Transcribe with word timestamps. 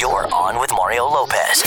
You're 0.00 0.26
on 0.34 0.58
with 0.58 0.72
Mario 0.72 1.04
Lopez. 1.04 1.62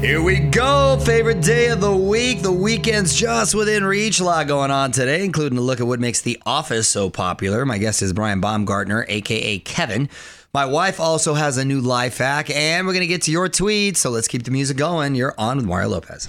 Here 0.00 0.22
we 0.22 0.38
go. 0.38 0.98
Favorite 1.04 1.42
day 1.42 1.68
of 1.68 1.82
the 1.82 1.94
week. 1.94 2.40
The 2.40 2.50
weekend's 2.50 3.14
just 3.14 3.54
within 3.54 3.84
reach. 3.84 4.18
A 4.20 4.24
lot 4.24 4.46
going 4.46 4.70
on 4.70 4.92
today, 4.92 5.22
including 5.26 5.58
a 5.58 5.60
look 5.60 5.78
at 5.78 5.86
what 5.86 6.00
makes 6.00 6.22
The 6.22 6.40
Office 6.46 6.88
so 6.88 7.10
popular. 7.10 7.66
My 7.66 7.76
guest 7.76 8.00
is 8.00 8.14
Brian 8.14 8.40
Baumgartner, 8.40 9.04
aka 9.08 9.58
Kevin. 9.58 10.08
My 10.54 10.64
wife 10.64 11.00
also 11.00 11.34
has 11.34 11.58
a 11.58 11.66
new 11.66 11.82
life 11.82 12.16
hack, 12.16 12.48
and 12.48 12.86
we're 12.86 12.94
going 12.94 13.02
to 13.02 13.06
get 13.06 13.22
to 13.22 13.30
your 13.30 13.50
tweets. 13.50 13.98
So 13.98 14.08
let's 14.08 14.28
keep 14.28 14.44
the 14.44 14.50
music 14.50 14.78
going. 14.78 15.14
You're 15.14 15.34
on 15.36 15.58
with 15.58 15.66
Mario 15.66 15.88
Lopez. 15.88 16.28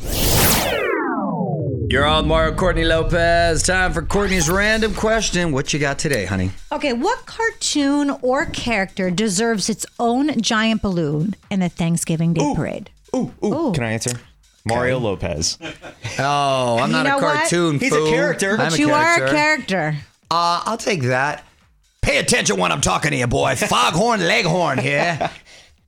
You're 1.88 2.06
on 2.06 2.28
Mario 2.28 2.56
Courtney 2.56 2.84
Lopez. 2.84 3.62
Time 3.64 3.94
for 3.94 4.02
Courtney's 4.02 4.50
random 4.50 4.94
question. 4.96 5.52
What 5.52 5.72
you 5.74 5.80
got 5.80 6.00
today, 6.00 6.26
honey? 6.26 6.52
Okay, 6.72 6.94
what 6.94 7.26
cartoon 7.26 8.10
or 8.22 8.46
character 8.46 9.12
deserves 9.12 9.70
its 9.70 9.86
own 10.00 10.40
giant 10.42 10.82
balloon 10.82 11.36
in 11.52 11.60
the 11.60 11.70
Thanksgiving 11.70 12.34
Day 12.34 12.54
parade? 12.56 12.90
Ooh, 13.16 13.32
ooh, 13.44 13.72
Can 13.74 13.84
I 13.84 13.92
answer? 13.92 14.12
Mario 14.66 14.98
Lopez. 15.00 15.58
Oh, 16.18 16.78
I'm 16.80 16.90
You 16.90 16.96
not 16.96 17.06
a 17.06 17.10
know 17.10 17.16
what? 17.18 17.38
cartoon 17.40 17.78
He's 17.80 17.92
a 17.94 17.98
fool. 17.98 18.10
character. 18.10 18.52
I'm 18.54 18.70
But 18.72 18.80
you 18.80 18.92
are 18.92 19.24
a 19.24 19.30
character. 19.30 19.96
Uh, 20.32 20.64
I'll 20.66 20.78
take 20.78 21.04
that. 21.04 21.44
Pay 22.02 22.18
attention 22.18 22.58
when 22.58 22.72
I'm 22.72 22.82
talking 22.82 23.12
to 23.12 23.18
you, 23.18 23.28
boy. 23.28 23.56
Foghorn 23.56 24.22
Leghorn 24.22 24.80
here. 24.80 25.30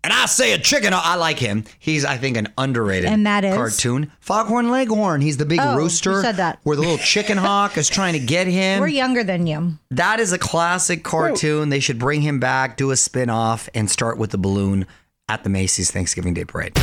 And 0.04 0.14
I 0.14 0.26
say 0.28 0.54
a 0.54 0.58
chicken. 0.58 0.94
I 0.94 1.16
like 1.16 1.38
him. 1.38 1.66
He's, 1.80 2.06
I 2.06 2.18
think, 2.18 2.38
an 2.38 2.48
underrated 2.58 3.10
And 3.10 3.26
that 3.26 3.44
is? 3.44 3.54
cartoon. 3.56 4.12
Foghorn 4.22 4.70
Leghorn. 4.72 5.20
He's 5.22 5.36
the 5.38 5.46
big 5.46 5.60
Oh, 5.62 5.76
rooster. 5.76 6.12
you 6.14 6.22
said 6.22 6.38
that. 6.38 6.60
Where 6.64 6.76
the 6.78 6.82
little 6.82 6.98
chicken 6.98 7.38
hawk 7.38 7.78
is 7.78 7.90
trying 7.90 8.14
to 8.14 8.20
get 8.20 8.48
him. 8.48 8.80
We're 8.80 8.88
younger 8.88 9.24
than 9.24 9.48
you. 9.48 9.74
that 9.92 10.20
is 10.22 10.32
a 10.32 10.38
classic 10.38 11.04
cartoon. 11.04 11.70
They 11.70 11.80
should 11.82 12.00
bring 12.00 12.22
him 12.22 12.40
back, 12.40 12.78
do 12.78 12.92
a 12.92 12.96
spin 12.96 13.30
off, 13.30 13.68
and 13.74 13.90
start 13.90 14.18
with 14.18 14.30
the 14.32 14.38
balloon 14.38 14.86
at 15.30 15.44
the 15.44 15.50
Macy's 15.50 15.92
Thanksgiving 15.92 16.34
Day 16.34 16.46
Parade. 16.46 16.74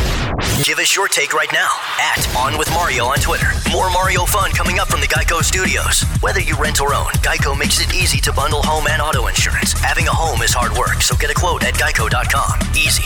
Give 0.65 0.79
us 0.79 0.95
your 0.95 1.09
take 1.09 1.33
right 1.33 1.49
now 1.53 1.71
at 1.99 2.37
On 2.37 2.59
With 2.59 2.69
Mario 2.73 3.05
on 3.07 3.17
Twitter. 3.17 3.47
More 3.73 3.91
Mario 3.91 4.25
fun 4.25 4.51
coming 4.51 4.79
up 4.79 4.89
from 4.89 5.01
the 5.01 5.07
Geico 5.07 5.43
Studios. 5.43 6.03
Whether 6.21 6.41
you 6.41 6.55
rent 6.57 6.81
or 6.81 6.95
own, 6.95 7.11
Geico 7.23 7.59
makes 7.59 7.81
it 7.81 7.95
easy 7.95 8.21
to 8.21 8.33
bundle 8.33 8.63
home 8.63 8.87
and 8.87 9.01
auto 9.01 9.29
insurance. 9.29 9.73
Having 9.73 10.09
a 10.09 10.13
home 10.13 10.43
is 10.43 10.53
hard 10.53 10.77
work, 10.77 11.01
so 11.01 11.17
get 11.17 11.31
a 11.31 11.35
quote 11.35 11.65
at 11.65 11.75
geico.com. 11.75 12.61
Easy. 12.77 13.05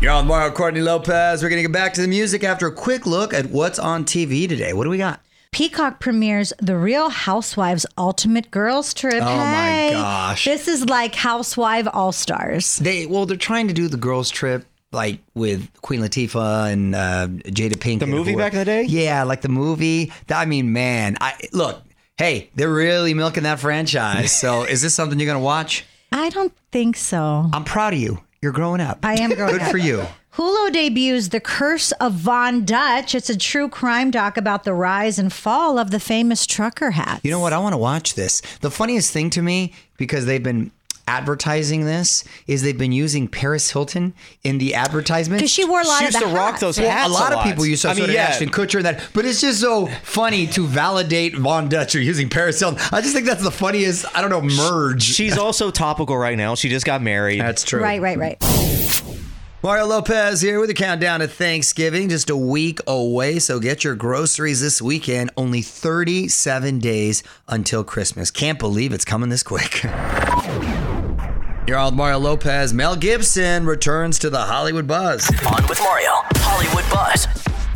You're 0.00 0.12
on 0.12 0.28
Mario 0.28 0.52
Courtney 0.52 0.82
Lopez. 0.82 1.42
We're 1.42 1.48
going 1.48 1.58
to 1.58 1.68
get 1.68 1.72
back 1.72 1.94
to 1.94 2.00
the 2.00 2.08
music 2.08 2.44
after 2.44 2.68
a 2.68 2.72
quick 2.72 3.06
look 3.06 3.34
at 3.34 3.46
what's 3.46 3.80
on 3.80 4.04
TV 4.04 4.48
today. 4.48 4.72
What 4.72 4.84
do 4.84 4.90
we 4.90 4.98
got? 4.98 5.20
Peacock 5.52 5.98
premieres 5.98 6.52
The 6.60 6.76
Real 6.76 7.08
Housewives 7.08 7.86
Ultimate 7.96 8.50
Girls 8.50 8.92
Trip. 8.94 9.14
Oh 9.14 9.36
my 9.36 9.88
gosh. 9.92 10.44
This 10.44 10.68
is 10.68 10.88
like 10.88 11.14
Housewife 11.14 11.88
All 11.92 12.12
Stars. 12.12 12.76
They 12.76 13.06
well, 13.06 13.26
they're 13.26 13.36
trying 13.36 13.68
to 13.68 13.74
do 13.74 13.88
the 13.88 13.96
girls' 13.96 14.30
trip 14.30 14.66
like 14.92 15.20
with 15.34 15.68
Queen 15.82 16.00
Latifah 16.00 16.72
and 16.72 16.94
uh, 16.94 17.28
Jada 17.50 17.74
Pinkett. 17.74 18.00
The 18.00 18.06
movie 18.06 18.34
back 18.36 18.52
in 18.52 18.58
the 18.60 18.64
day? 18.64 18.82
Yeah, 18.84 19.22
like 19.24 19.40
the 19.40 19.48
movie. 19.48 20.12
I 20.28 20.44
mean, 20.44 20.72
man, 20.72 21.16
I 21.20 21.34
look. 21.52 21.82
Hey, 22.16 22.50
they're 22.54 22.72
really 22.72 23.14
milking 23.14 23.44
that 23.44 23.60
franchise. 23.60 24.32
So, 24.32 24.64
is 24.64 24.82
this 24.82 24.94
something 24.94 25.18
you're 25.18 25.26
going 25.26 25.38
to 25.38 25.44
watch? 25.44 25.84
I 26.10 26.30
don't 26.30 26.52
think 26.72 26.96
so. 26.96 27.48
I'm 27.52 27.64
proud 27.64 27.92
of 27.94 28.00
you. 28.00 28.20
You're 28.40 28.52
growing 28.52 28.80
up. 28.80 28.98
I 29.02 29.14
am 29.20 29.34
growing 29.34 29.52
Good 29.54 29.62
up. 29.62 29.70
for 29.70 29.78
you. 29.78 30.04
Hulu 30.34 30.72
debuts 30.72 31.28
The 31.28 31.40
Curse 31.40 31.90
of 31.92 32.12
Von 32.12 32.64
Dutch. 32.64 33.14
It's 33.16 33.28
a 33.28 33.36
true 33.36 33.68
crime 33.68 34.12
doc 34.12 34.36
about 34.36 34.62
the 34.62 34.72
rise 34.72 35.18
and 35.18 35.32
fall 35.32 35.76
of 35.78 35.90
the 35.90 35.98
famous 35.98 36.46
trucker 36.46 36.92
hat. 36.92 37.20
You 37.24 37.32
know 37.32 37.40
what? 37.40 37.52
I 37.52 37.58
want 37.58 37.72
to 37.72 37.78
watch 37.78 38.14
this. 38.14 38.40
The 38.60 38.70
funniest 38.70 39.12
thing 39.12 39.30
to 39.30 39.42
me, 39.42 39.72
because 39.96 40.26
they've 40.26 40.42
been 40.42 40.70
advertising 41.08 41.84
this, 41.86 42.22
is 42.46 42.62
they've 42.62 42.76
been 42.76 42.92
using 42.92 43.26
Paris 43.26 43.70
Hilton 43.70 44.12
in 44.44 44.58
the 44.58 44.74
advertisement. 44.74 45.40
Because 45.40 45.50
she 45.50 45.64
wore 45.64 45.80
a 45.80 45.84
lot 45.86 45.98
She 46.00 46.04
of 46.06 46.12
used 46.12 46.24
the 46.24 46.28
to 46.30 46.34
rock 46.36 46.50
hats. 46.52 46.60
those 46.60 46.78
Well, 46.78 46.90
hats. 46.90 47.08
a 47.08 47.12
lot 47.12 47.32
of 47.32 47.42
people 47.42 47.64
use 47.66 47.84
I 47.84 47.94
sort 47.94 48.08
of 48.10 48.14
yeah. 48.14 48.24
Ashton 48.24 48.50
Kutcher 48.50 48.76
and 48.76 48.84
that, 48.86 49.08
but 49.14 49.24
it's 49.24 49.40
just 49.40 49.60
so 49.60 49.86
funny 50.02 50.46
to 50.48 50.66
validate 50.66 51.36
Von 51.36 51.68
Dutcher 51.68 52.00
using 52.00 52.28
Paris 52.28 52.60
Hilton. 52.60 52.78
I 52.92 53.00
just 53.00 53.14
think 53.14 53.26
that's 53.26 53.42
the 53.42 53.50
funniest. 53.50 54.04
I 54.14 54.20
don't 54.20 54.30
know 54.30 54.42
merge. 54.42 55.02
She's 55.02 55.38
also 55.38 55.70
topical 55.70 56.16
right 56.18 56.36
now. 56.36 56.54
She 56.54 56.68
just 56.68 56.84
got 56.84 57.00
married. 57.02 57.40
that's 57.40 57.64
true. 57.64 57.82
Right, 57.82 58.00
right, 58.02 58.18
right. 58.18 58.36
Mario 59.60 59.86
Lopez 59.86 60.40
here 60.40 60.60
with 60.60 60.70
a 60.70 60.74
countdown 60.74 61.18
to 61.18 61.26
Thanksgiving, 61.26 62.08
just 62.08 62.30
a 62.30 62.36
week 62.36 62.78
away. 62.86 63.40
So 63.40 63.58
get 63.58 63.82
your 63.82 63.96
groceries 63.96 64.60
this 64.60 64.80
weekend. 64.80 65.30
Only 65.36 65.62
37 65.62 66.78
days 66.78 67.24
until 67.48 67.82
Christmas. 67.82 68.30
Can't 68.30 68.58
believe 68.60 68.92
it's 68.92 69.04
coming 69.04 69.30
this 69.30 69.42
quick. 69.42 69.84
You're 71.68 71.76
on 71.76 71.92
with 71.92 71.96
Mario 71.96 72.18
Lopez. 72.18 72.72
Mel 72.72 72.96
Gibson 72.96 73.66
returns 73.66 74.18
to 74.20 74.30
the 74.30 74.38
Hollywood 74.38 74.86
buzz. 74.86 75.28
On 75.44 75.66
with 75.68 75.78
Mario. 75.80 76.12
Hollywood 76.36 76.90
Buzz. 76.90 77.28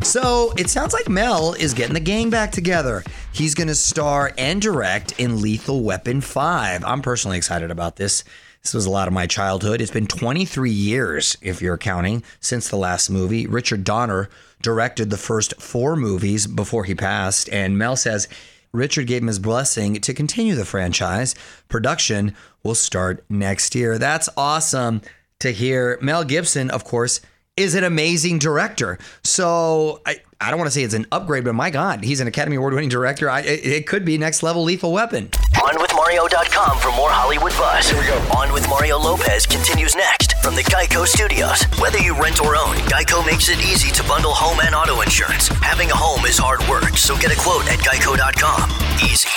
So 0.02 0.54
it 0.56 0.70
sounds 0.70 0.94
like 0.94 1.10
Mel 1.10 1.52
is 1.52 1.74
getting 1.74 1.92
the 1.92 2.00
gang 2.00 2.30
back 2.30 2.52
together. 2.52 3.04
He's 3.32 3.54
going 3.54 3.68
to 3.68 3.74
star 3.74 4.32
and 4.38 4.62
direct 4.62 5.20
in 5.20 5.42
Lethal 5.42 5.82
Weapon 5.82 6.22
5. 6.22 6.84
I'm 6.86 7.02
personally 7.02 7.36
excited 7.36 7.70
about 7.70 7.96
this. 7.96 8.24
This 8.62 8.72
was 8.72 8.86
a 8.86 8.90
lot 8.90 9.08
of 9.08 9.12
my 9.12 9.26
childhood. 9.26 9.82
It's 9.82 9.90
been 9.90 10.06
23 10.06 10.70
years, 10.70 11.36
if 11.42 11.60
you're 11.60 11.76
counting, 11.76 12.22
since 12.40 12.70
the 12.70 12.76
last 12.76 13.10
movie. 13.10 13.46
Richard 13.46 13.84
Donner 13.84 14.30
directed 14.62 15.10
the 15.10 15.18
first 15.18 15.60
four 15.60 15.96
movies 15.96 16.46
before 16.46 16.84
he 16.84 16.94
passed, 16.94 17.50
and 17.50 17.76
Mel 17.76 17.96
says 17.96 18.26
Richard 18.72 19.06
gave 19.06 19.22
him 19.22 19.28
his 19.28 19.38
blessing 19.38 20.00
to 20.00 20.14
continue 20.14 20.54
the 20.54 20.64
franchise. 20.64 21.34
Production 21.68 22.34
will 22.62 22.74
start 22.74 23.24
next 23.28 23.74
year. 23.74 23.98
That's 23.98 24.28
awesome 24.36 25.02
to 25.40 25.52
hear. 25.52 25.98
Mel 26.00 26.24
Gibson, 26.24 26.70
of 26.70 26.84
course, 26.84 27.20
is 27.56 27.74
an 27.74 27.84
amazing 27.84 28.38
director. 28.38 28.98
So 29.22 30.00
I, 30.06 30.16
I 30.40 30.50
don't 30.50 30.58
want 30.58 30.68
to 30.68 30.74
say 30.74 30.82
it's 30.82 30.94
an 30.94 31.06
upgrade, 31.12 31.44
but 31.44 31.54
my 31.54 31.70
God, 31.70 32.02
he's 32.02 32.20
an 32.20 32.26
Academy 32.26 32.56
Award 32.56 32.72
winning 32.74 32.88
director. 32.88 33.28
I, 33.28 33.40
it, 33.40 33.64
it 33.64 33.86
could 33.86 34.04
be 34.04 34.16
next 34.16 34.42
level 34.42 34.62
lethal 34.62 34.92
weapon. 34.92 35.28
OnWithMario.com 35.28 36.78
for 36.78 36.90
more 36.92 37.10
Hollywood 37.10 37.52
buzz. 37.52 37.90
Here 37.90 38.00
we 38.00 38.06
go. 38.06 38.16
On 38.36 38.52
with 38.52 38.66
Mario 38.68 38.98
Lopez 38.98 39.46
continues 39.46 39.94
next 39.94 40.31
from 40.42 40.56
the 40.56 40.62
Geico 40.64 41.06
Studios. 41.06 41.62
Whether 41.78 41.98
you 41.98 42.20
rent 42.20 42.40
or 42.42 42.56
own, 42.56 42.74
Geico 42.90 43.24
makes 43.24 43.48
it 43.48 43.58
easy 43.60 43.90
to 43.92 44.02
bundle 44.08 44.32
home 44.32 44.58
and 44.60 44.74
auto 44.74 45.00
insurance. 45.00 45.48
Having 45.48 45.90
a 45.90 45.94
home 45.94 46.26
is 46.26 46.36
hard 46.36 46.60
work, 46.68 46.98
so 46.98 47.16
get 47.16 47.32
a 47.32 47.36
quote 47.40 47.66
at 47.70 47.78
geico.com. 47.78 48.70
Easy. 49.08 49.28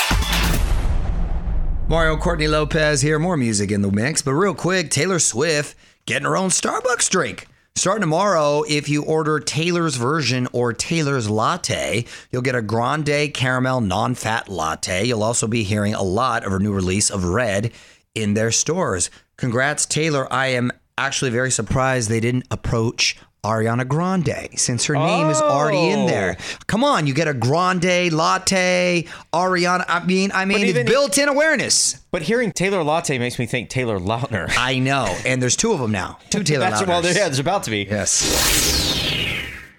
Mario 1.87 2.17
Courtney 2.17 2.47
Lopez 2.47 3.01
here. 3.01 3.19
More 3.19 3.37
music 3.37 3.71
in 3.71 3.83
the 3.83 3.91
mix, 3.91 4.23
but 4.23 4.33
real 4.33 4.55
quick, 4.55 4.89
Taylor 4.89 5.19
Swift 5.19 5.77
getting 6.07 6.25
her 6.25 6.35
own 6.35 6.49
Starbucks 6.49 7.09
drink. 7.11 7.47
Starting 7.75 8.01
tomorrow, 8.01 8.63
if 8.67 8.89
you 8.89 9.03
order 9.03 9.39
Taylor's 9.39 9.97
version 9.97 10.47
or 10.53 10.73
Taylor's 10.73 11.29
latte, 11.29 12.05
you'll 12.31 12.41
get 12.41 12.55
a 12.55 12.61
grande 12.61 13.33
caramel 13.33 13.81
non 13.81 14.15
fat 14.15 14.49
latte. 14.49 15.05
You'll 15.05 15.23
also 15.23 15.45
be 15.45 15.63
hearing 15.63 15.93
a 15.93 16.01
lot 16.01 16.43
of 16.43 16.51
her 16.51 16.59
new 16.59 16.73
release 16.73 17.11
of 17.11 17.25
Red 17.25 17.71
in 18.15 18.33
their 18.33 18.49
stores. 18.49 19.11
Congrats, 19.37 19.85
Taylor. 19.85 20.31
I 20.33 20.47
am 20.47 20.71
actually 20.97 21.31
very 21.31 21.51
surprised 21.51 22.09
they 22.09 22.19
didn't 22.19 22.45
approach 22.51 23.17
Ariana 23.43 23.87
Grande 23.87 24.49
since 24.57 24.85
her 24.85 24.95
name 24.95 25.29
is 25.29 25.39
already 25.39 25.89
in 25.89 25.99
oh. 25.99 26.07
there. 26.07 26.37
Come 26.65 26.83
on, 26.83 27.05
you 27.05 27.13
get 27.13 27.27
a 27.27 27.33
grande 27.33 28.11
latte, 28.11 29.05
Ariana. 29.31 29.85
I 29.87 30.03
mean, 30.03 30.31
I 30.33 30.45
mean, 30.45 30.65
it's 30.65 30.89
built 30.89 31.17
in 31.19 31.29
awareness. 31.29 32.03
But 32.11 32.23
hearing 32.23 32.51
Taylor 32.51 32.83
Latte 32.83 33.19
makes 33.19 33.37
me 33.37 33.45
think 33.45 33.69
Taylor 33.69 33.99
Lautner. 33.99 34.51
I 34.57 34.79
know, 34.79 35.15
and 35.25 35.41
there's 35.41 35.55
two 35.55 35.73
of 35.73 35.79
them 35.79 35.91
now. 35.91 36.17
Two 36.31 36.43
Taylor 36.43 36.61
That's 36.61 36.81
well, 36.81 37.01
Lautners. 37.01 37.15
yeah, 37.15 37.25
there's 37.25 37.39
about 37.39 37.63
to 37.63 37.71
be. 37.71 37.83
Yes. 37.83 38.23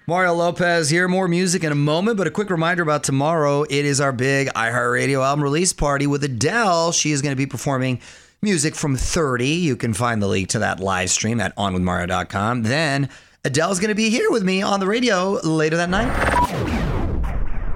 Mario 0.09 0.33
Lopez 0.35 0.89
here. 0.89 1.09
More 1.09 1.27
music 1.27 1.65
in 1.65 1.71
a 1.73 1.75
moment, 1.75 2.17
but 2.17 2.27
a 2.27 2.31
quick 2.31 2.49
reminder 2.49 2.81
about 2.81 3.03
tomorrow. 3.03 3.63
It 3.63 3.83
is 3.83 3.99
our 3.99 4.13
big 4.13 4.47
iHeartRadio 4.55 5.21
album 5.21 5.43
release 5.43 5.73
party 5.73 6.07
with 6.07 6.23
Adele. 6.23 6.93
She 6.93 7.11
is 7.11 7.21
going 7.21 7.33
to 7.33 7.37
be 7.37 7.45
performing 7.45 7.99
music 8.41 8.75
from 8.75 8.95
30. 8.95 9.47
You 9.47 9.75
can 9.75 9.93
find 9.93 10.21
the 10.21 10.27
link 10.27 10.49
to 10.49 10.59
that 10.59 10.79
live 10.79 11.09
stream 11.09 11.39
at 11.39 11.55
onwithmario.com. 11.55 12.63
Then 12.63 13.09
Adele's 13.43 13.79
going 13.79 13.89
to 13.89 13.95
be 13.95 14.09
here 14.09 14.29
with 14.31 14.43
me 14.43 14.61
on 14.61 14.79
the 14.79 14.87
radio 14.87 15.31
later 15.43 15.77
that 15.77 15.89
night. 15.89 16.07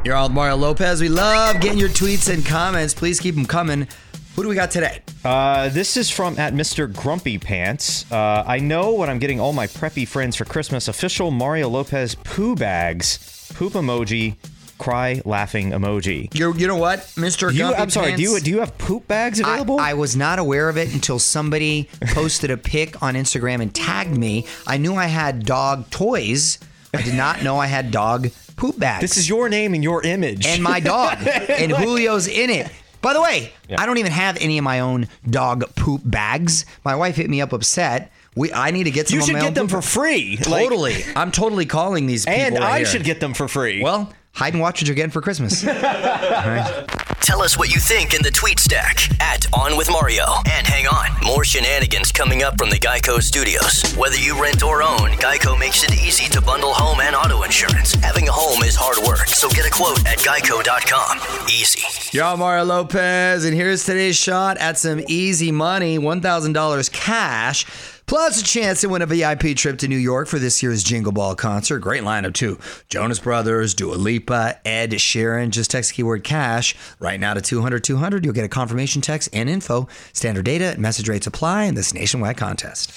You're 0.04 0.16
all 0.16 0.30
Mario 0.30 0.56
Lopez. 0.56 1.02
We 1.02 1.10
love 1.10 1.62
getting 1.62 1.78
your 1.78 1.90
tweets 1.90 2.32
and 2.34 2.46
comments. 2.46 2.94
Please 2.94 3.20
keep 3.20 3.36
them 3.36 3.46
coming. 3.46 3.88
Who 4.36 4.44
do 4.44 4.50
we 4.50 4.56
got 4.56 4.72
today? 4.72 5.02
Uh, 5.24 5.70
this 5.70 5.98
is 5.98 6.10
from 6.10 6.40
at 6.40 6.54
Mr. 6.54 6.92
Grumpy 6.92 7.38
Pants. 7.38 8.10
Uh, 8.12 8.44
I 8.48 8.60
know 8.60 8.92
what 8.92 9.10
I'm 9.10 9.20
getting 9.20 9.40
all 9.40 9.54
my 9.54 9.68
preppy 9.68 10.08
friends 10.08 10.36
for 10.36 10.46
Christmas. 10.46 10.88
Official 10.88 11.32
Mario 11.32 11.70
Lopez 11.70 12.16
poo 12.16 12.56
bags, 12.56 13.52
poop 13.56 13.74
emoji, 13.74 14.38
cry 14.82 15.22
laughing 15.26 15.72
emoji. 15.72 16.34
You're, 16.34 16.56
you 16.58 16.68
know 16.68 16.76
what, 16.78 17.00
Mr. 17.16 17.50
Do 17.52 17.56
you, 17.56 17.74
I'm 17.74 17.90
sorry. 17.90 18.16
Do 18.16 18.22
you 18.22 18.40
do 18.40 18.52
you 18.52 18.60
have 18.60 18.78
poop 18.78 19.08
bags 19.08 19.40
available? 19.40 19.80
I 19.80 19.94
was 19.94 20.16
not 20.16 20.40
aware 20.40 20.68
of 20.70 20.78
it 20.78 20.94
until 20.94 21.20
somebody 21.20 21.88
posted 22.08 22.52
a 22.52 22.58
pic 22.58 23.02
on 23.02 23.14
Instagram 23.16 23.62
and 23.62 23.74
tagged 23.74 24.18
me. 24.18 24.46
I 24.68 24.78
knew 24.78 24.96
I 24.96 25.06
had 25.06 25.46
dog 25.46 25.90
toys. 25.90 26.60
I 26.94 27.02
did 27.02 27.14
not 27.16 27.44
know 27.44 27.58
I 27.58 27.68
had 27.68 27.92
dog 27.92 28.30
poop 28.58 28.78
bags. 28.78 29.02
this 29.02 29.18
is 29.18 29.30
your 29.30 29.48
name 29.50 29.74
and 29.74 29.84
your 29.84 30.04
image. 30.04 30.46
and 30.46 30.62
my 30.62 30.80
dog, 30.80 31.18
and 31.26 31.74
Julio's 31.76 32.28
in 32.28 32.50
it. 32.50 32.70
By 33.02 33.14
the 33.14 33.22
way, 33.22 33.52
I 33.78 33.86
don't 33.86 33.98
even 33.98 34.12
have 34.12 34.38
any 34.42 34.58
of 34.58 34.64
my 34.64 34.80
own 34.82 35.08
dog 35.30 35.64
poop 35.76 36.02
bags. 36.06 36.66
My 36.86 36.96
wife 36.96 37.16
hit 37.16 37.30
me 37.30 37.42
up 37.42 37.52
upset 37.54 38.12
We 38.36 38.54
I 38.54 38.72
need 38.72 38.84
to 38.84 38.92
get 38.92 39.08
some. 39.08 39.20
You 39.20 39.26
should 39.26 39.40
get 39.42 39.56
them 39.56 39.68
for 39.68 39.82
free. 39.82 40.38
Like- 40.38 40.64
Totally. 40.64 41.04
I'm 41.16 41.32
totally 41.32 41.66
calling 41.66 42.06
these 42.08 42.26
people. 42.26 42.42
and 42.42 42.56
right 42.60 42.64
I 42.74 42.78
here. 42.78 42.86
should 42.86 43.04
get 43.04 43.20
them 43.20 43.34
for 43.34 43.48
free. 43.48 43.82
Well, 43.82 44.12
hide 44.34 44.54
and 44.54 44.62
watch 44.62 44.82
what 44.82 44.88
you're 44.88 44.96
getting 44.96 45.12
for 45.12 45.22
Christmas. 45.22 45.62
Tell 47.22 47.42
us 47.44 47.58
what 47.58 47.74
you 47.74 47.80
think 47.80 48.14
in 48.14 48.24
the 48.24 48.32
tweet 48.32 48.60
stack 48.60 48.98
at 49.22 49.46
On 49.54 49.78
With 49.78 49.90
Mario. 49.92 50.26
And 50.50 50.66
hang 50.66 50.88
on, 50.88 51.12
more 51.24 51.44
shenanigans 51.46 52.12
coming 52.12 52.42
up 52.44 52.58
from 52.58 52.70
the 52.70 52.78
Geico 52.78 53.22
studios. 53.22 53.84
Whether 53.96 54.18
you 54.18 54.42
rent 54.42 54.64
or 54.64 54.82
own, 54.82 55.12
Geico 55.22 55.58
makes 55.58 55.84
it 55.84 55.94
easy 55.94 56.30
to 56.32 56.42
bundle 56.42 56.74
home 56.74 57.00
and 57.00 57.16
auto 57.16 57.44
insurance. 57.44 57.94
Having 57.96 58.28
a 58.28 58.32
home 58.32 58.64
is 58.64 58.76
hard 58.76 58.98
work, 59.08 59.28
so 59.28 59.48
get 59.50 59.68
a 59.68 59.70
quote 59.70 60.00
at 60.08 60.18
geico.com. 60.18 61.20
Easy. 61.48 62.18
Y'all, 62.18 62.36
Mario 62.38 62.66
Lopez, 62.66 63.46
and 63.46 63.54
here's 63.54 63.86
today's 63.86 64.18
shot 64.18 64.58
at 64.58 64.78
some 64.78 65.02
easy 65.08 65.52
money 65.52 66.00
$1,000 66.00 66.92
cash, 66.92 67.66
plus 68.12 68.42
a 68.42 68.44
chance 68.44 68.82
to 68.82 68.90
win 68.90 69.02
a 69.02 69.06
VIP 69.06 69.56
trip 69.56 69.78
to 69.78 69.88
New 69.88 69.96
York 69.96 70.28
for 70.28 70.38
this 70.38 70.62
year's 70.62 70.84
Jingle 70.84 71.14
Ball 71.14 71.34
concert. 71.34 71.80
Great 71.80 72.04
lineup, 72.04 72.34
too. 72.34 72.60
Jonas 72.90 73.20
Brothers, 73.20 73.74
Dua 73.74 73.96
Lipa, 73.96 74.60
Ed 74.68 74.92
Sheeran. 74.92 75.50
Just 75.50 75.72
text 75.72 75.94
keyword 75.94 76.26
cash 76.26 76.76
right 77.00 77.18
now 77.18 77.34
to 77.34 77.40
200 77.40 77.82
200. 77.86 78.26
You'll 78.26 78.34
get 78.34 78.44
a 78.44 78.50
confirmation 78.50 79.02
text 79.02 79.30
and 79.32 79.50
info. 79.50 79.88
Standard 80.12 80.44
data, 80.44 80.72
and 80.72 80.80
message 80.80 81.08
rates 81.08 81.26
apply 81.26 81.64
in 81.64 81.76
this 81.76 81.94
nationwide 81.94 82.36
contest. 82.36 82.92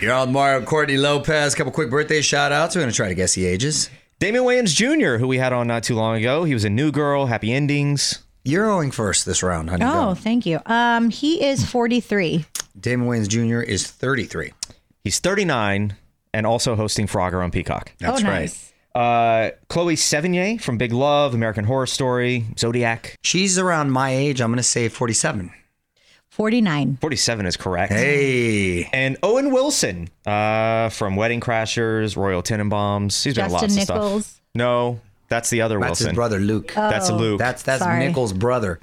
You're 0.00 0.14
on 0.14 0.32
Mario 0.32 0.64
Courtney 0.64 0.96
Lopez. 0.96 1.54
Couple 1.54 1.70
quick 1.70 1.90
birthday 1.90 2.22
shout 2.22 2.52
outs. 2.52 2.74
We're 2.74 2.80
going 2.80 2.90
to 2.90 2.96
try 2.96 3.08
to 3.08 3.14
guess 3.14 3.34
the 3.34 3.44
ages. 3.44 3.90
Damon 4.18 4.44
Wayans 4.44 4.74
Jr., 4.74 5.18
who 5.18 5.28
we 5.28 5.36
had 5.36 5.52
on 5.52 5.66
not 5.66 5.82
too 5.82 5.94
long 5.94 6.16
ago, 6.16 6.44
he 6.44 6.54
was 6.54 6.64
a 6.64 6.70
new 6.70 6.90
girl, 6.90 7.26
happy 7.26 7.52
endings. 7.52 8.24
You're 8.44 8.64
going 8.64 8.92
first 8.92 9.26
this 9.26 9.42
round, 9.42 9.68
honey. 9.68 9.84
Oh, 9.84 10.08
Go. 10.08 10.14
thank 10.14 10.46
you. 10.46 10.58
Um, 10.64 11.10
he 11.10 11.44
is 11.44 11.66
43. 11.70 12.46
Damon 12.80 13.08
Wayans 13.08 13.28
Jr. 13.28 13.60
is 13.60 13.86
33. 13.86 14.52
He's 15.04 15.18
39 15.18 15.96
and 16.34 16.46
also 16.46 16.76
hosting 16.76 17.06
Frogger 17.06 17.42
on 17.42 17.50
Peacock. 17.50 17.92
That's 17.98 18.22
oh, 18.22 18.24
right. 18.24 18.40
nice. 18.40 18.72
Uh, 18.94 19.50
Chloe 19.68 19.96
Sevigny 19.96 20.60
from 20.60 20.78
Big 20.78 20.92
Love, 20.92 21.34
American 21.34 21.64
Horror 21.64 21.86
Story, 21.86 22.46
Zodiac. 22.58 23.16
She's 23.22 23.58
around 23.58 23.90
my 23.90 24.10
age. 24.10 24.40
I'm 24.40 24.50
going 24.50 24.56
to 24.56 24.62
say 24.62 24.88
47. 24.88 25.52
49. 26.30 26.98
47 27.00 27.46
is 27.46 27.56
correct. 27.56 27.92
Hey. 27.92 28.84
And 28.92 29.16
Owen 29.22 29.52
Wilson 29.52 30.08
uh, 30.26 30.88
from 30.90 31.16
Wedding 31.16 31.40
Crashers, 31.40 32.16
Royal 32.16 32.42
Tenenbaums. 32.42 33.24
He's 33.24 33.34
been 33.34 33.46
in 33.46 33.50
Justin 33.50 33.76
lots 33.76 33.76
of 33.76 33.82
stuff. 33.82 34.40
No, 34.54 35.00
that's 35.28 35.50
the 35.50 35.62
other 35.62 35.78
That's 35.78 35.90
Wilson. 35.90 36.04
That's 36.04 36.10
his 36.10 36.16
brother, 36.16 36.38
Luke. 36.38 36.72
That's 36.74 37.10
Luke. 37.10 37.38
That's 37.38 37.62
that's 37.62 37.82
Sorry. 37.82 38.06
Nichols' 38.06 38.32
brother. 38.32 38.80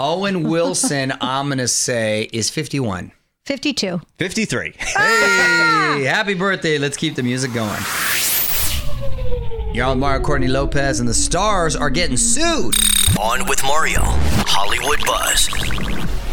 Owen 0.00 0.48
Wilson, 0.48 1.12
I'm 1.20 1.46
going 1.46 1.58
to 1.58 1.68
say, 1.68 2.28
is 2.32 2.50
51. 2.50 3.12
52. 3.46 4.00
53. 4.18 4.74
Hey, 5.94 6.02
happy 6.02 6.34
birthday. 6.34 6.76
Let's 6.76 6.96
keep 6.96 7.14
the 7.14 7.22
music 7.22 7.52
going. 7.54 7.80
Y'all, 9.72 9.94
Mario 9.94 10.24
Courtney 10.24 10.48
Lopez 10.48 10.98
and 10.98 11.08
the 11.08 11.14
stars 11.14 11.76
are 11.76 11.88
getting 11.88 12.16
sued. 12.16 12.74
On 13.20 13.46
with 13.46 13.62
Mario. 13.62 14.00
Hollywood 14.02 14.98
Buzz. 15.06 15.48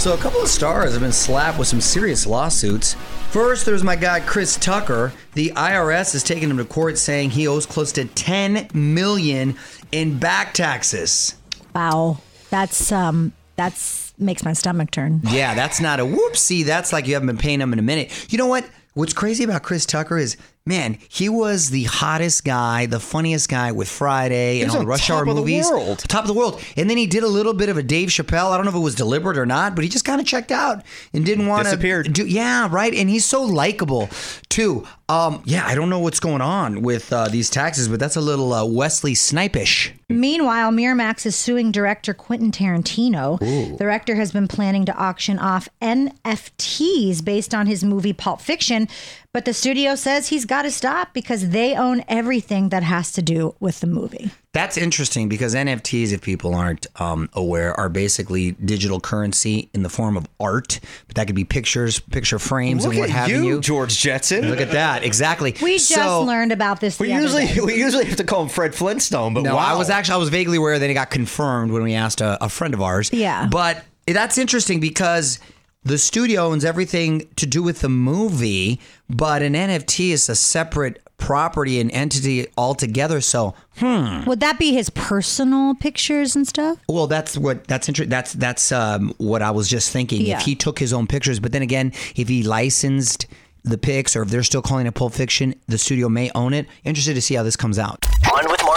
So 0.01 0.15
a 0.15 0.17
couple 0.17 0.41
of 0.41 0.47
stars 0.47 0.93
have 0.93 1.01
been 1.01 1.11
slapped 1.11 1.59
with 1.59 1.67
some 1.67 1.79
serious 1.79 2.25
lawsuits. 2.25 2.95
First, 3.29 3.67
there's 3.67 3.83
my 3.83 3.95
guy 3.95 4.19
Chris 4.19 4.57
Tucker. 4.57 5.13
The 5.33 5.49
IRS 5.55 6.15
is 6.15 6.23
taking 6.23 6.49
him 6.49 6.57
to 6.57 6.65
court 6.65 6.97
saying 6.97 7.31
he 7.31 7.47
owes 7.47 7.67
close 7.67 7.91
to 7.93 8.05
10 8.05 8.69
million 8.73 9.57
in 9.91 10.17
back 10.17 10.55
taxes. 10.55 11.35
Wow. 11.75 12.17
That's, 12.49 12.91
um, 12.91 13.33
that's 13.57 14.00
makes 14.21 14.43
my 14.43 14.53
stomach 14.53 14.91
turn. 14.91 15.21
Yeah, 15.29 15.53
that's 15.55 15.81
not 15.81 15.99
a 15.99 16.03
whoopsie. 16.03 16.63
That's 16.63 16.93
like 16.93 17.07
you 17.07 17.13
haven't 17.13 17.27
been 17.27 17.37
paying 17.37 17.61
him 17.61 17.73
in 17.73 17.79
a 17.79 17.83
minute. 17.83 18.31
You 18.31 18.37
know 18.37 18.47
what? 18.47 18.69
What's 18.93 19.13
crazy 19.13 19.43
about 19.43 19.63
Chris 19.63 19.85
Tucker 19.85 20.17
is, 20.17 20.35
man, 20.65 20.97
he 21.09 21.27
was 21.27 21.69
the 21.71 21.83
hottest 21.85 22.45
guy, 22.45 22.85
the 22.85 22.99
funniest 22.99 23.49
guy 23.49 23.71
with 23.71 23.89
Friday 23.89 24.61
and 24.61 24.69
all 24.71 24.79
the 24.79 24.85
Rush 24.85 25.07
top 25.07 25.15
Hour 25.17 25.21
of 25.23 25.35
the 25.35 25.41
movies. 25.41 25.69
world. 25.69 25.99
Top 26.07 26.23
of 26.23 26.27
the 26.27 26.33
world. 26.33 26.61
And 26.77 26.89
then 26.89 26.97
he 26.97 27.07
did 27.07 27.23
a 27.23 27.27
little 27.27 27.53
bit 27.53 27.67
of 27.69 27.77
a 27.77 27.83
Dave 27.83 28.09
Chappelle. 28.09 28.51
I 28.51 28.57
don't 28.57 28.65
know 28.65 28.69
if 28.71 28.75
it 28.75 28.79
was 28.79 28.95
deliberate 28.95 29.37
or 29.37 29.45
not, 29.45 29.73
but 29.75 29.83
he 29.83 29.89
just 29.89 30.05
kind 30.05 30.21
of 30.21 30.27
checked 30.27 30.51
out 30.51 30.83
and 31.13 31.25
didn't 31.25 31.47
want 31.47 31.63
to 31.65 31.71
Disappeared. 31.71 32.13
do. 32.13 32.25
Yeah, 32.27 32.67
right. 32.71 32.93
And 32.93 33.09
he's 33.09 33.25
so 33.25 33.43
likable 33.43 34.09
too. 34.49 34.85
Um, 35.09 35.41
yeah, 35.45 35.65
I 35.65 35.75
don't 35.75 35.89
know 35.89 35.99
what's 35.99 36.21
going 36.21 36.41
on 36.41 36.83
with 36.83 37.11
uh, 37.11 37.27
these 37.27 37.49
taxes, 37.49 37.89
but 37.89 37.99
that's 37.99 38.15
a 38.15 38.21
little 38.21 38.53
uh, 38.53 38.63
Wesley 38.63 39.13
Snipish. 39.13 39.91
Meanwhile, 40.07 40.71
Miramax 40.71 41.25
is 41.25 41.35
suing 41.35 41.71
director 41.71 42.13
Quentin 42.13 42.51
Tarantino. 42.51 43.37
The 43.39 43.75
director 43.77 44.15
has 44.15 44.31
been 44.31 44.47
planning 44.47 44.85
to 44.85 44.95
auction 44.95 45.37
off 45.37 45.67
NFTs 45.81 47.23
based 47.25 47.53
on 47.53 47.67
his 47.67 47.83
movie 47.83 48.13
Pulp 48.13 48.39
Fiction, 48.41 48.87
but 49.33 49.45
the 49.45 49.53
studio 49.53 49.95
says 49.95 50.27
he's 50.27 50.45
got 50.45 50.63
to 50.63 50.71
stop 50.71 51.13
because 51.13 51.49
they 51.49 51.75
own 51.75 52.03
everything 52.07 52.69
that 52.69 52.83
has 52.83 53.11
to 53.13 53.21
do 53.21 53.55
with 53.59 53.79
the 53.79 53.87
movie. 53.87 54.31
That's 54.53 54.75
interesting 54.75 55.29
because 55.29 55.55
NFTs, 55.55 56.11
if 56.11 56.21
people 56.21 56.53
aren't 56.53 56.85
um, 56.99 57.29
aware, 57.31 57.73
are 57.79 57.87
basically 57.87 58.51
digital 58.51 58.99
currency 58.99 59.69
in 59.73 59.83
the 59.83 59.87
form 59.89 60.17
of 60.17 60.27
art. 60.41 60.81
But 61.07 61.15
that 61.15 61.27
could 61.27 61.37
be 61.37 61.45
pictures, 61.45 61.99
picture 61.99 62.37
frames, 62.37 62.83
Look 62.83 62.91
and 62.93 62.99
what 62.99 63.09
at 63.09 63.15
have 63.15 63.29
you, 63.29 63.45
you. 63.45 63.61
George 63.61 63.97
Jetson. 63.97 64.49
Look 64.49 64.59
at 64.59 64.71
that, 64.71 65.03
exactly. 65.05 65.55
We 65.61 65.75
just 65.77 65.87
So- 65.89 66.23
learned 66.23 66.51
about 66.51 66.81
this. 66.81 66.97
The 66.97 67.03
we 67.03 67.13
other 67.13 67.21
usually 67.21 67.45
day. 67.47 67.61
we 67.61 67.75
usually 67.75 68.03
have 68.05 68.17
to 68.17 68.25
call 68.25 68.43
him 68.43 68.49
Fred 68.49 68.75
Flintstone, 68.75 69.33
but 69.33 69.43
No, 69.43 69.55
wow. 69.55 69.73
I 69.73 69.77
was 69.77 69.89
actually 69.89 70.15
I 70.15 70.17
was 70.17 70.27
vaguely 70.29 70.57
aware 70.57 70.77
that 70.77 70.89
it 70.89 70.93
got 70.93 71.09
confirmed 71.09 71.71
when 71.71 71.83
we 71.83 71.93
asked 71.93 72.19
a, 72.19 72.43
a 72.43 72.49
friend 72.49 72.73
of 72.73 72.81
ours. 72.81 73.09
Yeah. 73.13 73.47
but 73.49 73.85
that's 74.05 74.37
interesting 74.37 74.81
because 74.81 75.39
the 75.83 75.97
studio 75.97 76.43
owns 76.47 76.63
everything 76.63 77.27
to 77.37 77.45
do 77.45 77.63
with 77.63 77.81
the 77.81 77.89
movie, 77.89 78.79
but 79.09 79.41
an 79.41 79.53
NFT 79.53 80.11
is 80.11 80.29
a 80.29 80.35
separate 80.35 81.01
property 81.17 81.79
and 81.79 81.91
entity 81.91 82.47
altogether. 82.57 83.21
So, 83.21 83.53
Would 83.81 84.39
that 84.41 84.57
be 84.59 84.73
his 84.73 84.89
personal 84.91 85.75
pictures 85.75 86.35
and 86.35 86.47
stuff? 86.47 86.77
well, 86.87 87.07
that's 87.07 87.37
what 87.37 87.67
that's 87.67 87.87
interesting. 87.87 88.09
That's 88.09 88.33
that's 88.33 88.71
um, 88.71 89.13
what 89.17 89.41
I 89.41 89.51
was 89.51 89.67
just 89.67 89.91
thinking. 89.91 90.21
Yeah. 90.25 90.37
If 90.39 90.45
he 90.45 90.55
took 90.55 90.77
his 90.79 90.93
own 90.93 91.07
pictures, 91.07 91.39
but 91.39 91.51
then 91.51 91.61
again, 91.61 91.93
if 92.15 92.27
he 92.27 92.43
licensed 92.43 93.25
the 93.63 93.77
pics, 93.77 94.15
or 94.15 94.23
if 94.23 94.29
they're 94.29 94.43
still 94.43 94.63
calling 94.63 94.87
it 94.87 94.93
Pulp 94.95 95.13
Fiction, 95.13 95.53
the 95.67 95.77
studio 95.77 96.09
may 96.09 96.31
own 96.33 96.53
it. 96.53 96.67
Interested 96.83 97.13
to 97.13 97.21
see 97.21 97.35
how 97.35 97.43
this 97.43 97.55
comes 97.55 97.77
out. 97.77 98.03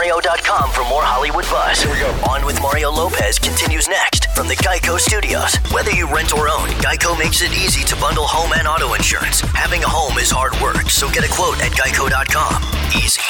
OnWithMario.com 0.05 0.71
for 0.71 0.85
more 0.85 1.03
Hollywood 1.03 1.45
buzz. 1.45 1.81
Here 1.81 1.91
we 1.91 1.99
go. 1.99 2.11
On 2.31 2.45
with 2.45 2.61
Mario 2.61 2.91
Lopez 2.91 3.39
continues 3.39 3.89
next 3.89 4.27
from 4.35 4.49
the 4.49 4.57
Geico 4.57 4.99
Studios. 4.99 5.57
Whether 5.73 5.93
you 5.93 6.13
rent 6.13 6.35
or 6.35 6.49
own, 6.49 6.69
Geico 6.85 7.19
makes 7.19 7.41
it 7.41 7.53
easy 7.53 7.85
to 7.85 7.97
bundle 7.97 8.27
home 8.27 8.53
and 8.57 8.69
auto 8.69 8.93
insurance. 8.95 9.41
Having 9.41 9.83
a 9.83 9.89
home 9.89 10.19
is 10.19 10.31
hard 10.31 10.53
work, 10.61 10.91
so 10.91 11.11
get 11.11 11.25
a 11.25 11.33
quote 11.33 11.59
at 11.63 11.73
Geico.com. 11.73 12.63
Easy. 13.03 13.23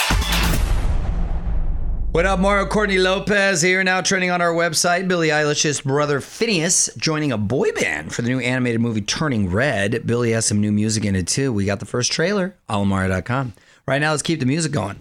What 2.10 2.26
up, 2.26 2.38
Mario 2.38 2.66
Courtney 2.66 2.98
Lopez 2.98 3.60
here, 3.62 3.82
now 3.84 4.00
trending 4.00 4.30
on 4.30 4.40
our 4.40 4.52
website. 4.52 5.06
Billie 5.08 5.28
Eilish's 5.28 5.80
brother 5.80 6.20
Phineas 6.20 6.90
joining 6.96 7.32
a 7.32 7.38
boy 7.38 7.70
band 7.72 8.12
for 8.12 8.22
the 8.22 8.28
new 8.28 8.40
animated 8.40 8.80
movie 8.80 9.00
Turning 9.00 9.48
Red. 9.50 10.06
Billie 10.06 10.32
has 10.32 10.46
some 10.46 10.60
new 10.60 10.72
music 10.72 11.04
in 11.04 11.14
it 11.14 11.28
too. 11.28 11.52
We 11.52 11.64
got 11.64 11.80
the 11.80 11.86
first 11.86 12.10
trailer, 12.12 12.56
allmario.com. 12.68 13.54
Right 13.86 14.00
now, 14.00 14.12
let's 14.12 14.22
keep 14.22 14.40
the 14.40 14.46
music 14.46 14.72
going. 14.72 14.96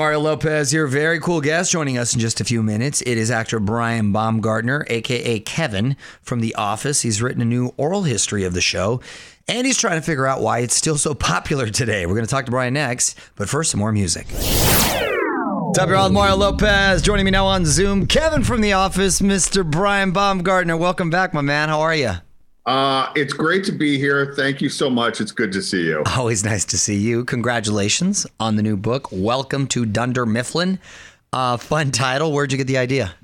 Mario 0.00 0.20
Lopez, 0.20 0.72
your 0.72 0.86
very 0.86 1.20
cool 1.20 1.42
guest, 1.42 1.70
joining 1.70 1.98
us 1.98 2.14
in 2.14 2.20
just 2.20 2.40
a 2.40 2.44
few 2.44 2.62
minutes. 2.62 3.02
It 3.02 3.18
is 3.18 3.30
actor 3.30 3.60
Brian 3.60 4.12
Baumgartner, 4.12 4.86
aka 4.88 5.40
Kevin 5.40 5.94
from 6.22 6.40
The 6.40 6.54
Office. 6.54 7.02
He's 7.02 7.20
written 7.20 7.42
a 7.42 7.44
new 7.44 7.74
oral 7.76 8.04
history 8.04 8.44
of 8.44 8.54
the 8.54 8.62
show, 8.62 9.02
and 9.46 9.66
he's 9.66 9.76
trying 9.76 10.00
to 10.00 10.02
figure 10.02 10.26
out 10.26 10.40
why 10.40 10.60
it's 10.60 10.74
still 10.74 10.96
so 10.96 11.12
popular 11.34 11.68
today. 11.68 12.06
We're 12.06 12.14
going 12.14 12.24
to 12.24 12.30
talk 12.30 12.46
to 12.46 12.50
Brian 12.50 12.72
next, 12.72 13.18
but 13.36 13.50
first, 13.50 13.72
some 13.72 13.80
more 13.80 13.92
music. 13.92 14.26
What's 14.30 15.78
up, 15.78 15.90
y'all? 15.90 16.08
Mario 16.08 16.36
Lopez 16.36 17.02
joining 17.02 17.26
me 17.26 17.30
now 17.30 17.44
on 17.44 17.66
Zoom. 17.66 18.06
Kevin 18.06 18.42
from 18.42 18.62
The 18.62 18.72
Office, 18.72 19.20
Mr. 19.20 19.70
Brian 19.70 20.12
Baumgartner. 20.12 20.78
Welcome 20.78 21.10
back, 21.10 21.34
my 21.34 21.42
man. 21.42 21.68
How 21.68 21.82
are 21.82 21.94
you? 21.94 22.14
Uh, 22.66 23.10
it's 23.16 23.32
great 23.32 23.64
to 23.64 23.72
be 23.72 23.98
here. 23.98 24.34
Thank 24.34 24.60
you 24.60 24.68
so 24.68 24.90
much. 24.90 25.20
It's 25.20 25.32
good 25.32 25.52
to 25.52 25.62
see 25.62 25.84
you. 25.86 26.02
Always 26.16 26.44
nice 26.44 26.64
to 26.66 26.78
see 26.78 26.96
you. 26.96 27.24
Congratulations 27.24 28.26
on 28.38 28.56
the 28.56 28.62
new 28.62 28.76
book. 28.76 29.08
Welcome 29.10 29.66
to 29.68 29.86
Dunder 29.86 30.26
Mifflin. 30.26 30.78
Uh, 31.32 31.56
fun 31.56 31.90
title. 31.90 32.32
Where'd 32.32 32.52
you 32.52 32.58
get 32.58 32.66
the 32.66 32.78
idea? 32.78 33.14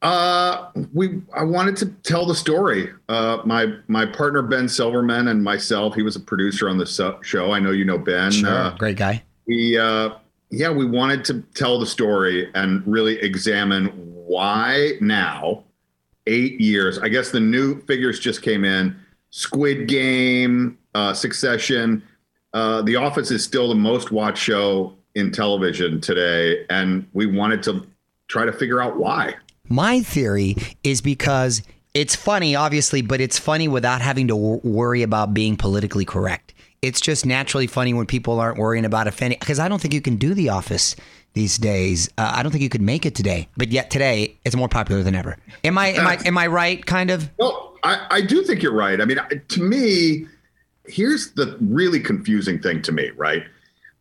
Uh, 0.00 0.70
we 0.92 1.22
I 1.32 1.44
wanted 1.44 1.76
to 1.76 1.86
tell 2.02 2.26
the 2.26 2.34
story. 2.34 2.90
Uh, 3.08 3.38
my 3.44 3.74
my 3.86 4.04
partner 4.04 4.42
Ben 4.42 4.68
Silverman 4.68 5.28
and 5.28 5.44
myself. 5.44 5.94
He 5.94 6.02
was 6.02 6.16
a 6.16 6.20
producer 6.20 6.68
on 6.68 6.76
the 6.76 7.18
show. 7.22 7.52
I 7.52 7.60
know 7.60 7.70
you 7.70 7.84
know 7.84 7.98
Ben. 7.98 8.44
Uh, 8.44 8.74
Great 8.78 8.96
guy. 8.96 9.22
we 9.46 9.78
uh, 9.78 10.10
yeah, 10.50 10.70
we 10.70 10.86
wanted 10.86 11.24
to 11.26 11.40
tell 11.54 11.78
the 11.78 11.86
story 11.86 12.50
and 12.54 12.82
really 12.86 13.16
examine 13.20 13.86
why 13.86 14.92
now, 15.00 15.62
eight 16.26 16.60
years. 16.60 16.98
I 16.98 17.08
guess 17.08 17.30
the 17.30 17.40
new 17.40 17.80
figures 17.82 18.20
just 18.20 18.42
came 18.42 18.64
in. 18.64 18.96
Squid 19.30 19.88
Game, 19.88 20.78
uh, 20.94 21.14
Succession. 21.14 22.02
Uh, 22.52 22.82
the 22.82 22.96
Office 22.96 23.30
is 23.30 23.42
still 23.42 23.68
the 23.68 23.74
most 23.74 24.12
watched 24.12 24.42
show 24.42 24.94
in 25.14 25.30
television 25.30 26.00
today, 26.00 26.64
and 26.70 27.08
we 27.12 27.26
wanted 27.26 27.62
to 27.64 27.86
try 28.28 28.44
to 28.44 28.52
figure 28.52 28.80
out 28.82 28.96
why. 28.96 29.34
My 29.68 30.00
theory 30.00 30.56
is 30.84 31.00
because 31.00 31.62
it's 31.94 32.14
funny, 32.16 32.54
obviously, 32.54 33.02
but 33.02 33.20
it's 33.20 33.38
funny 33.38 33.68
without 33.68 34.00
having 34.00 34.28
to 34.28 34.34
w- 34.34 34.60
worry 34.64 35.02
about 35.02 35.34
being 35.34 35.56
politically 35.56 36.04
correct. 36.04 36.54
It's 36.80 37.00
just 37.00 37.24
naturally 37.24 37.66
funny 37.66 37.94
when 37.94 38.06
people 38.06 38.40
aren't 38.40 38.58
worrying 38.58 38.84
about 38.84 39.06
offending. 39.06 39.38
Because 39.38 39.58
I 39.58 39.68
don't 39.68 39.80
think 39.80 39.94
you 39.94 40.00
can 40.00 40.16
do 40.16 40.34
The 40.34 40.48
Office 40.48 40.96
these 41.34 41.58
days. 41.58 42.08
Uh, 42.18 42.32
I 42.34 42.42
don't 42.42 42.52
think 42.52 42.62
you 42.62 42.68
could 42.68 42.82
make 42.82 43.06
it 43.06 43.14
today, 43.14 43.48
but 43.56 43.68
yet 43.68 43.90
today 43.90 44.38
it's 44.44 44.56
more 44.56 44.68
popular 44.68 45.02
than 45.02 45.14
ever. 45.14 45.36
Am 45.64 45.78
I 45.78 45.88
am 45.88 46.06
I 46.06 46.18
am 46.24 46.38
I 46.38 46.46
right? 46.46 46.84
Kind 46.84 47.10
of. 47.10 47.30
Well, 47.38 47.76
I, 47.82 48.06
I 48.10 48.20
do 48.20 48.42
think 48.42 48.62
you're 48.62 48.74
right. 48.74 49.00
I 49.00 49.04
mean, 49.04 49.18
to 49.48 49.62
me, 49.62 50.26
here's 50.86 51.32
the 51.32 51.56
really 51.60 52.00
confusing 52.00 52.60
thing 52.60 52.82
to 52.82 52.92
me, 52.92 53.10
right? 53.16 53.44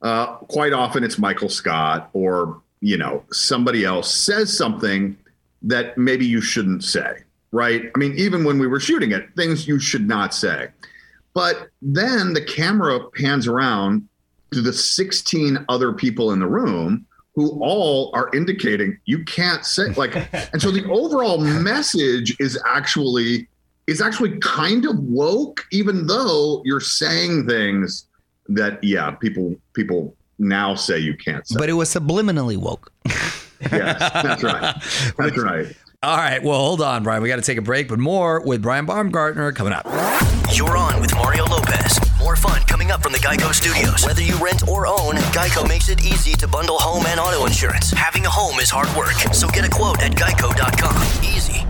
Uh, 0.02 0.36
quite 0.38 0.74
often 0.74 1.04
it's 1.04 1.18
Michael 1.18 1.50
Scott 1.50 2.10
or 2.14 2.62
you 2.82 2.98
know 2.98 3.24
somebody 3.32 3.86
else 3.86 4.14
says 4.14 4.56
something 4.56 5.16
that 5.62 5.98
maybe 5.98 6.26
you 6.26 6.42
shouldn't 6.42 6.84
say, 6.84 7.20
right? 7.52 7.92
I 7.96 8.00
mean, 8.00 8.14
even 8.18 8.44
when 8.44 8.60
we 8.60 8.68
were 8.68 8.80
shooting 8.80 9.12
it, 9.12 9.30
things 9.36 9.68
you 9.68 9.80
should 9.80 10.08
not 10.08 10.34
say. 10.34 10.70
But 11.34 11.70
then 11.82 12.34
the 12.34 12.44
camera 12.44 13.00
pans 13.12 13.48
around 13.48 14.08
to 14.52 14.62
the 14.62 14.74
16 14.74 15.66
other 15.70 15.94
people 15.94 16.32
in 16.34 16.40
the 16.40 16.48
room 16.48 17.06
who 17.36 17.50
all 17.62 18.12
are 18.14 18.30
indicating 18.34 18.98
you 19.06 19.24
can't 19.26 19.66
say 19.66 19.86
like 19.94 20.16
and 20.54 20.62
so 20.62 20.72
the 20.72 20.84
overall 20.90 21.38
message 21.40 22.36
is 22.40 22.60
actually 22.68 23.48
is 23.88 24.02
actually 24.02 24.38
kind 24.40 24.86
of 24.86 24.98
woke 25.00 25.66
even 25.72 26.08
though 26.08 26.62
you're 26.66 26.80
saying 26.80 27.48
things 27.48 28.08
that 28.48 28.84
yeah 28.84 29.12
people 29.12 29.56
people 29.74 30.14
now 30.40 30.74
say 30.76 30.98
you 30.98 31.16
can't 31.16 31.48
say 31.48 31.56
But 31.58 31.70
it 31.70 31.74
was 31.74 31.94
subliminally 31.94 32.58
woke. 32.58 32.92
yes 33.72 34.00
that's 34.00 34.44
right 34.44 34.76
that's 35.18 35.38
right 35.38 35.76
All 36.04 36.18
right, 36.18 36.42
well, 36.42 36.58
hold 36.58 36.82
on, 36.82 37.04
Brian. 37.04 37.22
We 37.22 37.30
got 37.30 37.36
to 37.36 37.44
take 37.44 37.60
a 37.60 37.62
break, 37.62 37.88
but 37.88 38.00
more 38.00 38.42
with 38.44 38.64
Brian 38.64 38.88
Baumgartner 38.88 39.52
coming 39.52 39.72
up. 39.72 39.86
You're 40.52 40.76
on 40.76 41.00
with 41.00 41.14
Mario 41.14 41.46
Lopez. 41.46 42.00
Geico 43.22 43.54
Studios. 43.54 44.04
Whether 44.06 44.24
you 44.24 44.36
rent 44.38 44.68
or 44.68 44.88
own, 44.88 45.16
Geico 45.32 45.68
makes 45.68 45.90
it 45.90 46.04
easy 46.04 46.34
to 46.34 46.48
bundle 46.48 46.80
home 46.80 47.06
and 47.08 47.20
auto 47.20 47.46
insurance. 47.46 47.92
Having 47.92 48.26
a 48.26 48.30
home 48.30 48.60
is 48.60 48.70
hard 48.70 48.90
work, 48.98 49.14
so 49.34 49.48
get 49.48 49.64
a 49.64 49.70
quote 49.70 50.02
at 50.02 50.14
geico.com. 50.14 51.24
Easy. 51.24 51.66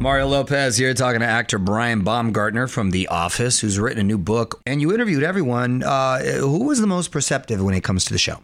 Mario 0.00 0.26
Lopez 0.26 0.76
here 0.76 0.92
talking 0.94 1.20
to 1.20 1.26
actor 1.26 1.58
Brian 1.60 2.02
Baumgartner 2.02 2.66
from 2.66 2.90
The 2.90 3.06
Office, 3.06 3.60
who's 3.60 3.78
written 3.78 4.00
a 4.00 4.02
new 4.02 4.18
book. 4.18 4.60
And 4.66 4.80
you 4.80 4.92
interviewed 4.92 5.22
everyone. 5.22 5.84
Uh, 5.84 6.18
who 6.40 6.64
was 6.64 6.80
the 6.80 6.88
most 6.88 7.12
perceptive 7.12 7.62
when 7.62 7.74
it 7.74 7.84
comes 7.84 8.04
to 8.06 8.12
the 8.12 8.18
show? 8.18 8.42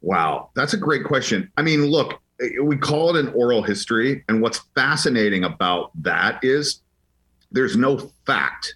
Wow, 0.00 0.50
that's 0.54 0.74
a 0.74 0.76
great 0.76 1.04
question. 1.04 1.52
I 1.56 1.62
mean, 1.62 1.86
look, 1.86 2.20
we 2.60 2.76
call 2.76 3.14
it 3.14 3.24
an 3.24 3.32
oral 3.32 3.62
history. 3.62 4.24
And 4.28 4.42
what's 4.42 4.58
fascinating 4.74 5.44
about 5.44 5.92
that 6.02 6.42
is 6.42 6.82
there's 7.52 7.76
no 7.76 8.10
fact, 8.26 8.74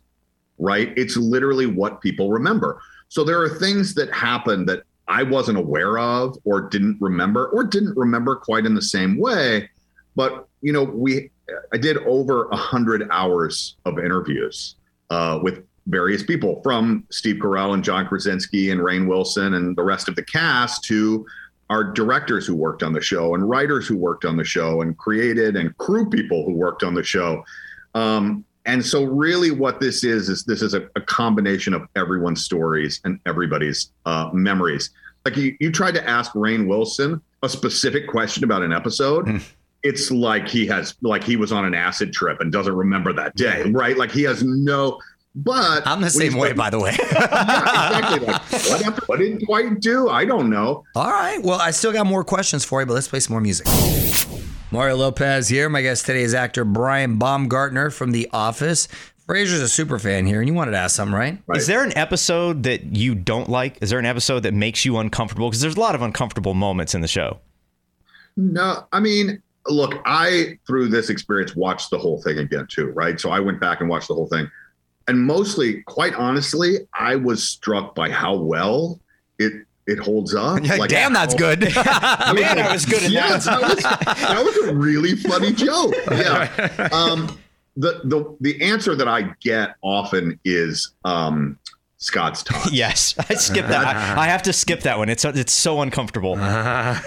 right? 0.63 0.93
It's 0.97 1.17
literally 1.17 1.67
what 1.67 2.01
people 2.01 2.31
remember. 2.31 2.81
So 3.09 3.25
there 3.25 3.43
are 3.43 3.49
things 3.49 3.95
that 3.95 4.13
happen 4.13 4.65
that 4.67 4.85
I 5.09 5.23
wasn't 5.23 5.59
aware 5.59 5.99
of 5.99 6.39
or 6.45 6.63
didn't 6.63 6.99
remember 7.01 7.49
or 7.49 7.65
didn't 7.65 7.97
remember 7.97 8.37
quite 8.37 8.65
in 8.65 8.75
the 8.75 8.83
same 8.83 9.19
way. 9.19 9.69
But, 10.15 10.47
you 10.61 10.73
know, 10.73 10.85
we, 10.85 11.31
I 11.73 11.77
did 11.77 11.99
over 11.99 12.49
a 12.49 12.57
hundred 12.57 13.07
hours 13.11 13.77
of 13.85 13.99
interviews 13.99 14.77
uh, 15.11 15.41
with 15.43 15.65
various 15.87 16.23
people 16.23 16.63
from 16.63 17.05
Steve 17.11 17.37
Carell 17.37 17.75
and 17.75 17.83
John 17.83 18.07
Krasinski 18.07 18.71
and 18.71 18.81
Rainn 18.81 19.09
Wilson 19.09 19.55
and 19.55 19.77
the 19.77 19.83
rest 19.83 20.09
of 20.09 20.15
the 20.15 20.25
cast 20.25 20.85
to 20.85 21.27
our 21.71 21.83
directors 21.83 22.47
who 22.47 22.55
worked 22.55 22.83
on 22.83 22.93
the 22.93 23.01
show 23.01 23.35
and 23.35 23.49
writers 23.49 23.87
who 23.87 23.97
worked 23.97 24.25
on 24.25 24.37
the 24.37 24.45
show 24.45 24.83
and 24.83 24.97
created 24.97 25.57
and 25.57 25.77
crew 25.79 26.09
people 26.09 26.45
who 26.45 26.53
worked 26.53 26.83
on 26.85 26.95
the 26.95 27.03
show. 27.03 27.45
Um, 27.95 28.45
and 28.65 28.85
so 28.85 29.05
really 29.05 29.51
what 29.51 29.81
this 29.81 30.05
is 30.05 30.29
is 30.29 30.45
this 30.45 30.63
is 30.63 30.75
a, 30.75 30.89
a 30.97 31.01
combination 31.01 31.75
of 31.75 31.83
everyone's 31.97 32.45
stories 32.45 33.01
and 33.05 33.19
everybody's 33.27 33.91
uh, 34.07 34.31
memories. 34.33 34.91
Like 35.25 35.37
you, 35.37 35.57
you 35.61 35.71
tried 35.71 35.95
to 35.95 36.09
ask 36.09 36.33
Rainn 36.33 36.67
Wilson 36.67 37.21
a 37.43 37.49
specific 37.49 38.09
question 38.09 38.45
about 38.45 38.63
an 38.63 38.73
episode. 38.73 39.43
It's 39.83 40.13
like 40.13 40.49
he 40.49 40.67
has 40.67 40.95
like 41.03 41.25
he 41.25 41.37
was 41.37 41.51
on 41.51 41.65
an 41.65 41.75
acid 41.75 42.13
trip 42.13 42.41
and 42.41 42.53
doesn't 42.53 42.75
remember 42.75 43.13
that 43.15 43.35
day, 43.35 43.63
right? 43.71 43.97
Like 43.97 44.13
he 44.13 44.23
has 44.23 44.43
no 44.45 45.01
but 45.35 45.87
I'm 45.87 46.03
the 46.03 46.11
same 46.11 46.35
way, 46.35 46.53
by 46.53 46.69
the 46.69 46.79
way. 46.79 46.95
yeah, 47.13 47.99
exactly. 47.99 48.27
Like, 48.27 48.71
what, 48.71 48.83
happened? 48.83 49.05
what 49.07 49.19
did 49.19 49.39
Dwight 49.41 49.81
do? 49.81 50.11
I 50.11 50.27
don't 50.27 50.51
know. 50.51 50.85
All 50.95 51.11
right. 51.11 51.43
Well, 51.43 51.59
I 51.59 51.71
still 51.71 51.93
got 51.93 52.07
more 52.07 52.23
questions 52.23 52.65
for 52.65 52.81
you, 52.81 52.87
but 52.87 52.93
let's 52.93 53.09
play 53.09 53.21
some 53.21 53.33
more 53.33 53.41
music. 53.41 53.67
Mario 54.73 54.97
Lopez 54.97 55.49
here. 55.49 55.69
My 55.69 55.83
guest 55.83 56.07
today 56.07 56.23
is 56.23 56.33
actor 56.33 56.65
Brian 56.65 57.19
Baumgartner 57.19 57.91
from 57.91 58.11
The 58.11 58.27
Office. 58.33 58.89
Fraser's 59.27 59.61
a 59.61 59.69
super 59.69 59.99
fan 59.99 60.25
here, 60.25 60.41
and 60.41 60.49
you 60.49 60.55
wanted 60.55 60.71
to 60.71 60.79
ask 60.79 60.97
something, 60.97 61.15
right? 61.15 61.37
Right. 61.47 61.59
Is 61.59 61.67
there 61.67 61.85
an 61.85 61.95
episode 61.95 62.63
that 62.63 62.97
you 62.97 63.15
don't 63.15 63.51
like? 63.51 63.77
Is 63.83 63.91
there 63.91 63.99
an 63.99 64.07
episode 64.07 64.45
that 64.45 64.55
makes 64.55 64.87
you 64.87 64.97
uncomfortable? 64.97 65.51
Because 65.51 65.61
there's 65.61 65.77
a 65.77 65.81
lot 65.81 65.95
of 65.95 66.01
uncomfortable 66.01 66.55
moments 66.55 66.95
in 66.95 67.03
the 67.03 67.07
show. 67.07 67.39
No, 68.39 68.87
I 68.93 69.01
mean, 69.01 69.43
look, 69.67 70.01
I 70.07 70.59
through 70.67 70.89
this 70.89 71.11
experience 71.11 71.55
watched 71.55 71.91
the 71.91 71.99
whole 71.99 72.23
thing 72.23 72.39
again 72.39 72.67
too, 72.67 72.87
right? 72.93 73.21
So 73.21 73.29
I 73.29 73.41
went 73.41 73.61
back 73.61 73.81
and 73.81 73.91
watched 73.91 74.09
the 74.09 74.15
whole 74.15 74.29
thing. 74.29 74.51
And 75.07 75.21
mostly, 75.21 75.83
quite 75.83 76.15
honestly, 76.15 76.79
I 76.99 77.17
was 77.17 77.47
struck 77.47 77.95
by 77.95 78.09
how 78.09 78.37
well 78.37 78.99
it 79.39 79.53
it 79.87 79.99
holds 79.99 80.35
up. 80.35 80.63
Like, 80.73 80.91
damn, 80.91 81.13
that's 81.13 81.35
good. 81.35 81.61
Man, 81.75 81.77
I 81.77 82.73
was 82.73 82.87
good 82.87 83.03
at 83.03 83.11
yeah, 83.11 83.37
that. 83.37 83.45
that 83.45 83.63
was, 83.63 83.83
that 83.83 84.45
was 84.45 84.57
a 84.69 84.75
really 84.75 85.17
funny 85.17 85.53
joke. 85.53 85.95
Yeah. 86.11 86.89
Um, 86.93 87.39
the 87.77 88.01
the 88.05 88.37
the 88.41 88.63
answer 88.63 88.95
that 88.95 89.09
I 89.09 89.35
get 89.41 89.77
often 89.83 90.39
is 90.45 90.93
um, 91.05 91.59
Scott's 91.99 92.43
Tots. 92.43 92.73
Yes, 92.73 93.15
I 93.31 93.35
skipped 93.35 93.69
that. 93.69 93.87
I, 93.87 94.25
I 94.25 94.27
have 94.29 94.43
to 94.43 94.53
skip 94.53 94.81
that 94.81 94.99
one. 94.99 95.09
It's 95.09 95.25
it's 95.25 95.53
so 95.53 95.83
uncomfortable. 95.83 96.37
I, 96.39 97.01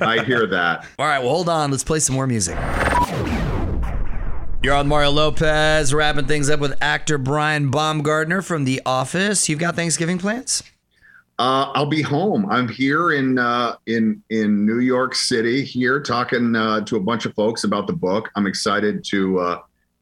I 0.00 0.24
hear 0.24 0.46
that. 0.46 0.86
All 0.98 1.06
right, 1.06 1.18
well, 1.18 1.30
hold 1.30 1.48
on. 1.48 1.70
Let's 1.70 1.84
play 1.84 2.00
some 2.00 2.14
more 2.14 2.26
music. 2.26 2.56
You're 4.60 4.74
on 4.74 4.88
Mario 4.88 5.10
Lopez, 5.10 5.94
wrapping 5.94 6.26
things 6.26 6.50
up 6.50 6.58
with 6.58 6.76
actor 6.80 7.16
Brian 7.16 7.70
Baumgartner 7.70 8.42
from 8.42 8.64
The 8.64 8.82
Office. 8.84 9.48
You've 9.48 9.60
got 9.60 9.76
Thanksgiving 9.76 10.18
plans? 10.18 10.64
Uh, 11.38 11.70
I'll 11.74 11.86
be 11.86 12.02
home. 12.02 12.50
I'm 12.50 12.68
here 12.68 13.12
in 13.12 13.38
uh, 13.38 13.76
in 13.86 14.22
in 14.30 14.66
New 14.66 14.80
York 14.80 15.14
City. 15.14 15.64
Here 15.64 16.00
talking 16.00 16.56
uh, 16.56 16.80
to 16.82 16.96
a 16.96 17.00
bunch 17.00 17.26
of 17.26 17.34
folks 17.34 17.62
about 17.62 17.86
the 17.86 17.92
book. 17.92 18.30
I'm 18.34 18.46
excited 18.46 19.04
to 19.04 19.38
uh, 19.38 19.60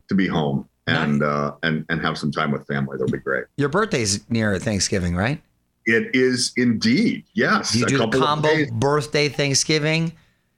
to 0.08 0.14
be 0.14 0.26
home 0.26 0.66
and 0.86 1.22
uh, 1.22 1.52
and 1.62 1.84
and 1.90 2.00
have 2.00 2.16
some 2.16 2.32
time 2.32 2.50
with 2.52 2.66
family. 2.66 2.96
That'll 2.96 3.12
be 3.12 3.18
great. 3.18 3.44
Your 3.58 3.68
birthday's 3.68 4.28
near 4.30 4.58
Thanksgiving, 4.58 5.14
right? 5.14 5.42
It 5.84 6.14
is 6.14 6.52
indeed 6.56 7.24
yes. 7.34 7.74
You 7.74 7.84
a 7.84 7.88
do 7.88 7.98
the 7.98 8.08
combo 8.08 8.66
birthday 8.72 9.28
Thanksgiving? 9.28 10.12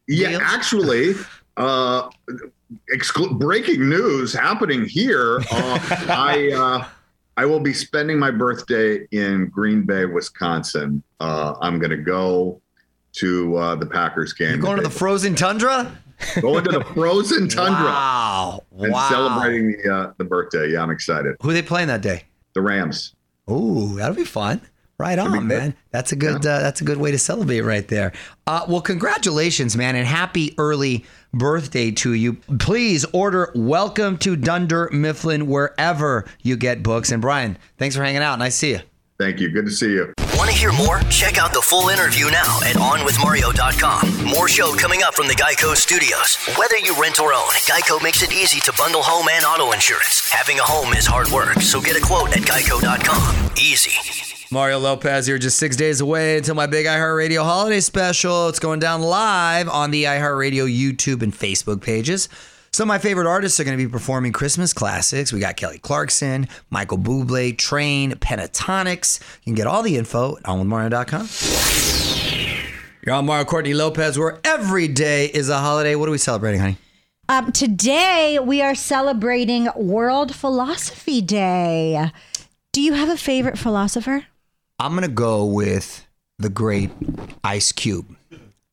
Yeah, 0.06 0.30
deals? 0.30 0.42
actually, 0.44 1.14
uh, 1.56 2.08
exclu- 2.94 3.37
breaking 3.37 3.88
news 3.88 4.32
happening 4.32 4.87
here. 4.87 5.40
Uh, 5.50 5.78
I 6.08 6.52
uh, 6.54 6.88
I 7.38 7.45
will 7.47 7.61
be 7.61 7.73
spending 7.73 8.18
my 8.18 8.33
birthday 8.33 9.07
in 9.12 9.49
Green 9.49 9.83
Bay, 9.87 10.07
Wisconsin. 10.07 11.04
Uh, 11.21 11.54
I'm 11.61 11.78
going 11.78 11.92
to 11.92 11.97
go 11.97 12.61
to 13.12 13.57
uh, 13.57 13.75
the 13.76 13.87
Packers 13.87 14.33
game. 14.33 14.49
You're 14.54 14.59
going 14.59 14.76
to 14.78 14.83
the 14.83 14.90
frozen 14.90 15.37
tundra? 15.37 15.97
going 16.40 16.64
to 16.64 16.73
the 16.73 16.85
frozen 16.85 17.49
tundra 17.49 17.85
Wow. 17.85 18.64
and 18.80 18.90
wow. 18.90 19.09
celebrating 19.09 19.71
the 19.71 19.95
uh, 19.95 20.12
the 20.18 20.25
birthday. 20.25 20.73
Yeah, 20.73 20.83
I'm 20.83 20.90
excited. 20.90 21.37
Who 21.40 21.50
are 21.50 21.52
they 21.52 21.62
playing 21.62 21.87
that 21.87 22.02
day? 22.02 22.25
The 22.54 22.61
Rams. 22.61 23.14
Ooh, 23.49 23.95
that'll 23.95 24.16
be 24.16 24.25
fun. 24.25 24.61
Right 24.98 25.18
on, 25.18 25.46
man. 25.46 25.76
That's 25.92 26.10
a 26.10 26.16
good. 26.16 26.44
Uh, 26.44 26.58
that's 26.58 26.80
a 26.80 26.84
good 26.84 26.98
way 26.98 27.12
to 27.12 27.18
celebrate 27.18 27.60
right 27.60 27.86
there. 27.86 28.12
Uh, 28.48 28.66
well, 28.68 28.80
congratulations, 28.80 29.76
man, 29.76 29.94
and 29.94 30.04
happy 30.04 30.56
early 30.58 31.04
birthday 31.32 31.92
to 31.92 32.14
you. 32.14 32.34
Please 32.58 33.04
order 33.12 33.52
"Welcome 33.54 34.18
to 34.18 34.34
Dunder 34.34 34.90
Mifflin" 34.92 35.46
wherever 35.46 36.24
you 36.42 36.56
get 36.56 36.82
books. 36.82 37.12
And 37.12 37.22
Brian, 37.22 37.58
thanks 37.76 37.94
for 37.94 38.02
hanging 38.02 38.22
out. 38.22 38.40
Nice 38.40 38.54
to 38.54 38.58
see 38.58 38.70
you. 38.72 38.80
Thank 39.20 39.38
you. 39.38 39.50
Good 39.50 39.66
to 39.66 39.70
see 39.70 39.92
you. 39.92 40.12
Want 40.36 40.50
to 40.50 40.56
hear 40.56 40.72
more? 40.72 41.00
Check 41.10 41.38
out 41.38 41.52
the 41.52 41.62
full 41.62 41.88
interview 41.88 42.30
now 42.30 42.60
at 42.62 42.76
OnWithMario.com. 42.76 44.24
More 44.26 44.48
show 44.48 44.74
coming 44.74 45.02
up 45.02 45.14
from 45.14 45.26
the 45.26 45.34
Geico 45.34 45.74
Studios. 45.76 46.36
Whether 46.56 46.78
you 46.78 47.00
rent 47.00 47.20
or 47.20 47.32
own, 47.32 47.50
Geico 47.66 48.02
makes 48.02 48.22
it 48.22 48.32
easy 48.32 48.60
to 48.60 48.72
bundle 48.78 49.02
home 49.02 49.26
and 49.28 49.44
auto 49.44 49.72
insurance. 49.72 50.28
Having 50.30 50.60
a 50.60 50.62
home 50.62 50.92
is 50.94 51.06
hard 51.06 51.28
work, 51.30 51.60
so 51.60 51.80
get 51.80 51.96
a 51.96 52.00
quote 52.00 52.36
at 52.36 52.42
Geico.com. 52.42 53.50
Easy. 53.56 54.38
Mario 54.50 54.78
Lopez 54.78 55.26
here, 55.26 55.36
just 55.36 55.58
six 55.58 55.76
days 55.76 56.00
away 56.00 56.38
until 56.38 56.54
my 56.54 56.66
big 56.66 56.86
iHeartRadio 56.86 57.44
holiday 57.44 57.80
special. 57.80 58.48
It's 58.48 58.58
going 58.58 58.80
down 58.80 59.02
live 59.02 59.68
on 59.68 59.90
the 59.90 60.04
iHeartRadio 60.04 60.74
YouTube 60.74 61.20
and 61.20 61.34
Facebook 61.34 61.82
pages. 61.82 62.30
Some 62.72 62.84
of 62.84 62.88
my 62.88 62.96
favorite 62.98 63.26
artists 63.26 63.60
are 63.60 63.64
going 63.64 63.76
to 63.76 63.84
be 63.84 63.90
performing 63.90 64.32
Christmas 64.32 64.72
classics. 64.72 65.34
We 65.34 65.40
got 65.40 65.56
Kelly 65.56 65.78
Clarkson, 65.78 66.48
Michael 66.70 66.96
Bublé, 66.96 67.58
Train, 67.58 68.12
Pentatonix. 68.12 69.20
You 69.42 69.52
can 69.52 69.54
get 69.54 69.66
all 69.66 69.82
the 69.82 69.98
info 69.98 70.38
at 70.38 70.44
onwithmario.com. 70.44 71.28
You're 73.04 73.14
on 73.16 73.26
Mario 73.26 73.44
Courtney 73.44 73.74
Lopez, 73.74 74.18
where 74.18 74.40
every 74.44 74.88
day 74.88 75.26
is 75.26 75.50
a 75.50 75.58
holiday. 75.58 75.94
What 75.94 76.08
are 76.08 76.12
we 76.12 76.18
celebrating, 76.18 76.60
honey? 76.62 76.78
Um, 77.28 77.52
today 77.52 78.38
we 78.42 78.62
are 78.62 78.74
celebrating 78.74 79.68
World 79.76 80.34
Philosophy 80.34 81.20
Day. 81.20 82.10
Do 82.72 82.80
you 82.80 82.94
have 82.94 83.10
a 83.10 83.18
favorite 83.18 83.58
philosopher? 83.58 84.24
I'm 84.80 84.94
gonna 84.94 85.08
go 85.08 85.44
with 85.44 86.06
the 86.38 86.49
great 86.49 86.90
Ice 87.42 87.73
Cube. 87.73 88.16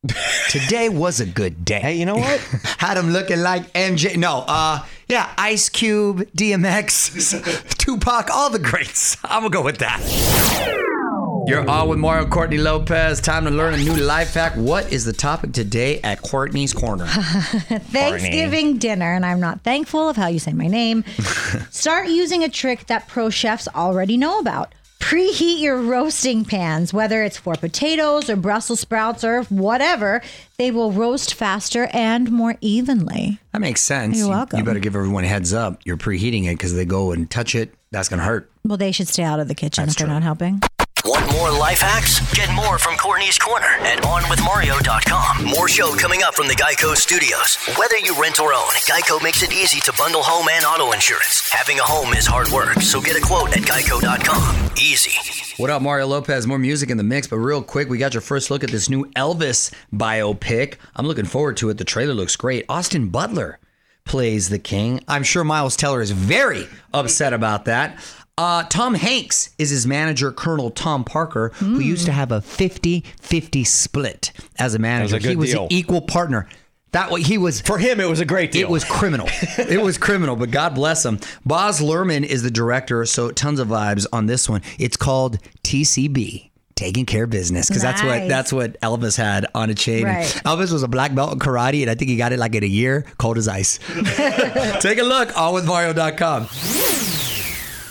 Today 0.50 0.88
was 0.88 1.20
a 1.20 1.26
good 1.26 1.66
day. 1.66 1.80
Hey, 1.80 1.96
you 1.96 2.06
know 2.06 2.18
what? 2.18 2.40
Had 2.78 2.98
him 2.98 3.10
looking 3.10 3.40
like 3.40 3.74
MJ. 3.74 4.16
No, 4.16 4.46
uh, 4.48 4.86
yeah, 5.10 5.34
Ice 5.36 5.68
Cube, 5.68 6.20
DMX, 6.38 7.78
Tupac, 7.80 8.30
all 8.30 8.52
the 8.52 8.60
greats. 8.60 9.18
I'm 9.24 9.42
gonna 9.42 9.50
go 9.50 9.64
with 9.64 9.80
that. 9.80 10.00
You're 11.48 11.68
on 11.68 11.90
with 11.90 11.98
Mario 11.98 12.28
Courtney 12.28 12.60
Lopez. 12.60 13.20
Time 13.20 13.46
to 13.46 13.52
learn 13.52 13.74
a 13.74 13.78
new 13.78 13.96
life 13.96 14.36
hack. 14.36 14.54
What 14.56 14.92
is 14.94 15.06
the 15.06 15.14
topic 15.14 15.54
today 15.54 16.02
at 16.02 16.22
Courtney's 16.22 16.72
Corner? 16.74 17.08
Thanksgiving 17.08 18.78
dinner, 18.78 19.12
and 19.14 19.26
I'm 19.26 19.40
not 19.40 19.62
thankful 19.62 20.08
of 20.08 20.18
how 20.18 20.28
you 20.28 20.38
say 20.38 20.54
my 20.54 20.68
name. 20.68 21.04
Start 21.72 22.10
using 22.10 22.44
a 22.44 22.50
trick 22.50 22.86
that 22.88 23.08
pro 23.08 23.32
chefs 23.32 23.68
already 23.70 24.18
know 24.18 24.38
about. 24.38 24.74
Preheat 25.06 25.60
your 25.60 25.80
roasting 25.80 26.44
pans, 26.44 26.92
whether 26.92 27.22
it's 27.22 27.38
for 27.38 27.54
potatoes 27.54 28.28
or 28.28 28.36
Brussels 28.36 28.80
sprouts 28.80 29.24
or 29.24 29.44
whatever, 29.44 30.20
they 30.58 30.72
will 30.72 30.92
roast 30.92 31.36
faster 31.36 31.88
and 31.94 32.32
more 32.32 32.56
evenly. 32.60 33.38
That 33.52 33.62
makes 33.62 33.82
sense. 33.82 34.18
You're 34.18 34.30
welcome. 34.30 34.58
You 34.58 34.66
better 34.66 34.80
give 34.80 34.96
everyone 34.96 35.24
a 35.24 35.28
heads 35.28 35.54
up. 35.54 35.80
You're 35.86 35.96
preheating 35.98 36.46
it 36.46 36.56
because 36.56 36.74
they 36.74 36.86
go 36.86 37.12
and 37.12 37.30
touch 37.30 37.54
it. 37.54 37.72
That's 37.92 38.10
gonna 38.10 38.24
hurt. 38.24 38.50
Well, 38.64 38.78
they 38.78 38.92
should 38.92 39.08
stay 39.08 39.22
out 39.22 39.40
of 39.40 39.48
the 39.48 39.54
kitchen 39.54 39.88
if 39.88 39.96
they're 39.96 40.08
true. 40.08 40.14
not 40.16 40.24
helping. 40.24 40.60
Want 41.06 41.32
more 41.34 41.52
life 41.52 41.82
hacks? 41.82 42.20
Get 42.34 42.52
more 42.52 42.80
from 42.80 42.98
Courtney's 42.98 43.38
Corner 43.38 43.68
at 43.68 44.02
OnWithMario.com. 44.02 45.46
More 45.46 45.68
show 45.68 45.94
coming 45.94 46.24
up 46.24 46.34
from 46.34 46.48
the 46.48 46.56
Geico 46.56 46.96
Studios. 46.96 47.58
Whether 47.78 48.00
you 48.00 48.20
rent 48.20 48.40
or 48.40 48.56
own, 48.56 48.72
Geico 48.90 49.22
makes 49.22 49.44
it 49.44 49.54
easy 49.54 49.80
to 49.82 49.94
bundle 50.00 50.24
home 50.24 50.48
and 50.52 50.66
auto 50.66 50.94
insurance. 50.94 51.48
Having 51.52 51.78
a 51.78 51.84
home 51.84 52.14
is 52.14 52.26
hard 52.26 52.50
work, 52.50 52.82
so 52.82 53.00
get 53.00 53.16
a 53.16 53.22
quote 53.22 53.56
at 53.56 53.62
Geico.com. 53.62 54.72
Easy. 54.80 55.12
What 55.62 55.70
up, 55.70 55.84
Mario 55.84 56.08
Lopez? 56.08 56.48
More 56.48 56.58
music 56.58 56.90
in 56.90 56.98
the 56.98 57.04
mix, 57.04 57.28
but 57.28 57.38
real 57.38 57.62
quick, 57.62 57.88
we 57.88 58.00
got 58.00 58.16
your 58.16 58.22
first 58.22 58.50
look 58.50 58.64
at 58.64 58.72
this 58.72 58.90
new 58.90 59.06
Elvis 59.12 59.72
biopic. 59.94 60.78
I'm 60.96 61.06
looking 61.06 61.26
forward 61.26 61.58
to 61.58 61.70
it. 61.70 61.78
The 61.78 61.84
trailer 61.86 62.16
looks 62.16 62.36
great. 62.36 62.66
Austin 62.68 63.10
Butler 63.10 63.60
plays 64.06 64.50
the 64.50 64.58
king. 64.60 65.02
I'm 65.08 65.22
sure 65.22 65.44
Miles 65.44 65.76
Teller 65.76 66.02
is 66.02 66.10
very 66.10 66.68
upset 66.96 67.32
about 67.32 67.66
that. 67.66 68.00
Uh, 68.38 68.64
Tom 68.64 68.96
Hanks 68.96 69.52
is 69.58 69.70
his 69.70 69.88
manager, 69.88 70.32
Colonel 70.32 70.70
Tom 70.70 71.06
Parker, 71.06 71.50
who 71.56 71.80
used 71.80 72.06
to 72.06 72.12
have 72.12 72.32
a 72.32 72.42
50 72.42 73.04
50 73.22 73.64
split 73.64 74.32
as 74.60 74.76
a 74.76 74.80
manager. 74.80 75.16
a 75.16 75.20
good 75.20 75.30
he 75.30 75.36
was 75.36 75.52
deal. 75.52 75.64
an 75.64 75.68
equal 75.72 76.02
partner. 76.02 76.48
That 76.92 77.12
way, 77.12 77.22
he 77.22 77.38
was 77.38 77.60
For 77.62 77.78
him, 77.78 78.00
it 78.00 78.08
was 78.10 78.20
a 78.22 78.26
great 78.26 78.52
deal. 78.52 78.68
it 78.68 78.72
was 78.72 78.84
criminal. 78.86 79.28
it 79.58 79.82
was 79.82 79.98
criminal, 79.98 80.36
but 80.36 80.52
God 80.52 80.76
bless 80.76 81.06
him. 81.06 81.20
Baz 81.46 81.82
Luhrmann 81.82 82.24
is 82.26 82.42
the 82.44 82.52
director, 82.52 83.06
so 83.06 83.32
tons 83.32 83.60
of 83.60 83.68
vibes 83.68 84.06
on 84.14 84.28
this 84.28 84.48
one. 84.50 84.62
It's 84.80 84.98
called 84.98 85.40
TCB. 85.64 86.52
Taking 86.76 87.06
care 87.06 87.24
of 87.24 87.30
business 87.30 87.70
because 87.70 87.82
that's 87.82 88.04
what 88.04 88.28
that's 88.28 88.52
what 88.52 88.80
Elvis 88.82 89.16
had 89.16 89.46
on 89.56 89.70
a 89.70 89.74
chain. 89.74 90.04
Right. 90.04 90.26
Elvis 90.46 90.74
was 90.74 90.84
a 90.84 90.90
black 90.90 91.16
belt 91.16 91.32
in 91.32 91.40
karate, 91.40 91.82
and 91.82 91.90
I 91.90 91.96
think 91.96 92.10
he 92.10 92.18
got 92.18 92.34
it 92.34 92.40
like 92.40 92.54
in 92.54 92.66
a 92.66 92.68
year, 92.68 93.06
cold 93.18 93.38
as 93.38 93.48
ice. 93.48 93.80
Take 94.82 94.98
a 94.98 95.04
look, 95.04 95.38
all 95.38 95.54
with 95.54 95.68
allwithmario.com. 95.68 97.15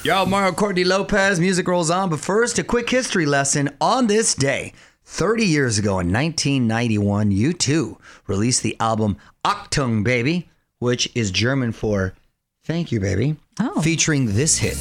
Yo, 0.05 0.27
Mario 0.27 0.53
Courtney 0.53 0.85
Lopez, 0.85 1.41
music 1.41 1.67
rolls 1.67 1.91
on, 1.91 2.11
but 2.11 2.21
first, 2.21 2.59
a 2.59 2.65
quick 2.65 2.91
history 2.91 3.25
lesson 3.25 3.71
on 3.81 4.07
this 4.07 4.35
day. 4.35 4.73
30 5.07 5.45
years 5.45 5.79
ago 5.79 5.99
in 5.99 6.13
1991, 6.13 7.31
U2 7.33 7.97
released 8.27 8.63
the 8.63 8.77
album 8.81 9.17
Achtung 9.47 10.05
Baby, 10.05 10.51
which 10.79 11.11
is 11.15 11.31
German 11.31 11.73
for 11.73 12.13
Thank 12.65 12.93
You 12.93 13.01
Baby, 13.01 13.37
Oh. 13.59 13.81
featuring 13.81 14.35
this 14.35 14.59
hit. 14.59 14.77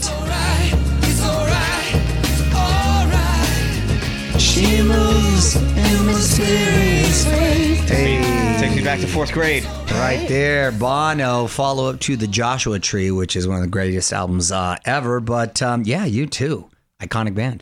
She 4.40 4.82
moves 4.82 5.56
in 5.56 6.06
mysterious 6.06 7.26
ways. 7.28 7.90
Hey. 7.90 8.23
Takes 8.64 8.76
me 8.78 8.84
back 8.86 9.02
to 9.02 9.08
fourth 9.08 9.34
grade. 9.34 9.66
Right 9.92 10.26
there, 10.30 10.72
Bono. 10.72 11.48
Follow 11.48 11.90
up 11.90 12.00
to 12.00 12.16
the 12.16 12.28
Joshua 12.28 12.80
Tree, 12.80 13.12
which 13.12 13.36
is 13.36 13.46
one 13.46 13.58
of 13.58 13.62
the 13.62 13.68
greatest 13.68 14.14
albums 14.14 14.54
uh, 14.54 14.78
ever. 14.86 15.20
But 15.20 15.62
um, 15.62 15.84
yeah, 15.86 16.08
U2, 16.08 16.70
iconic 17.02 17.36
band. 17.36 17.62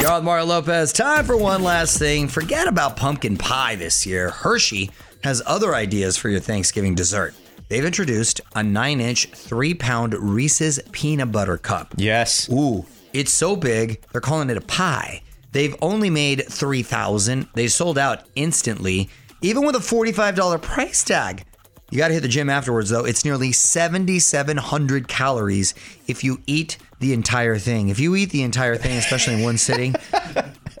Y'all, 0.00 0.18
with 0.18 0.24
Mario 0.24 0.44
Lopez. 0.44 0.92
Time 0.92 1.24
for 1.24 1.36
one 1.36 1.64
last 1.64 1.98
thing. 1.98 2.28
Forget 2.28 2.68
about 2.68 2.96
pumpkin 2.96 3.36
pie 3.36 3.74
this 3.74 4.06
year. 4.06 4.30
Hershey 4.30 4.92
has 5.24 5.42
other 5.44 5.74
ideas 5.74 6.16
for 6.16 6.28
your 6.28 6.38
Thanksgiving 6.38 6.94
dessert. 6.94 7.34
They've 7.68 7.84
introduced 7.84 8.42
a 8.54 8.62
nine-inch, 8.62 9.26
three-pound 9.30 10.14
Reese's 10.14 10.78
peanut 10.92 11.32
butter 11.32 11.58
cup. 11.58 11.94
Yes. 11.96 12.48
Ooh, 12.48 12.86
it's 13.12 13.32
so 13.32 13.56
big, 13.56 14.04
they're 14.12 14.20
calling 14.20 14.50
it 14.50 14.56
a 14.56 14.60
pie. 14.60 15.23
They've 15.54 15.74
only 15.80 16.10
made 16.10 16.44
3,000. 16.50 17.48
They 17.54 17.68
sold 17.68 17.96
out 17.96 18.24
instantly, 18.34 19.08
even 19.40 19.64
with 19.64 19.76
a 19.76 19.78
$45 19.78 20.60
price 20.60 21.02
tag. 21.04 21.44
You 21.90 21.98
got 21.98 22.08
to 22.08 22.14
hit 22.14 22.20
the 22.22 22.28
gym 22.28 22.50
afterwards, 22.50 22.90
though. 22.90 23.04
It's 23.04 23.24
nearly 23.24 23.52
7,700 23.52 25.06
calories 25.08 25.74
if 26.06 26.24
you 26.24 26.40
eat 26.46 26.76
the 26.98 27.12
entire 27.12 27.56
thing. 27.58 27.88
If 27.88 27.98
you 28.00 28.16
eat 28.16 28.30
the 28.30 28.42
entire 28.42 28.76
thing, 28.76 28.96
especially 28.98 29.34
in 29.34 29.42
one 29.42 29.56
sitting, 29.68 29.94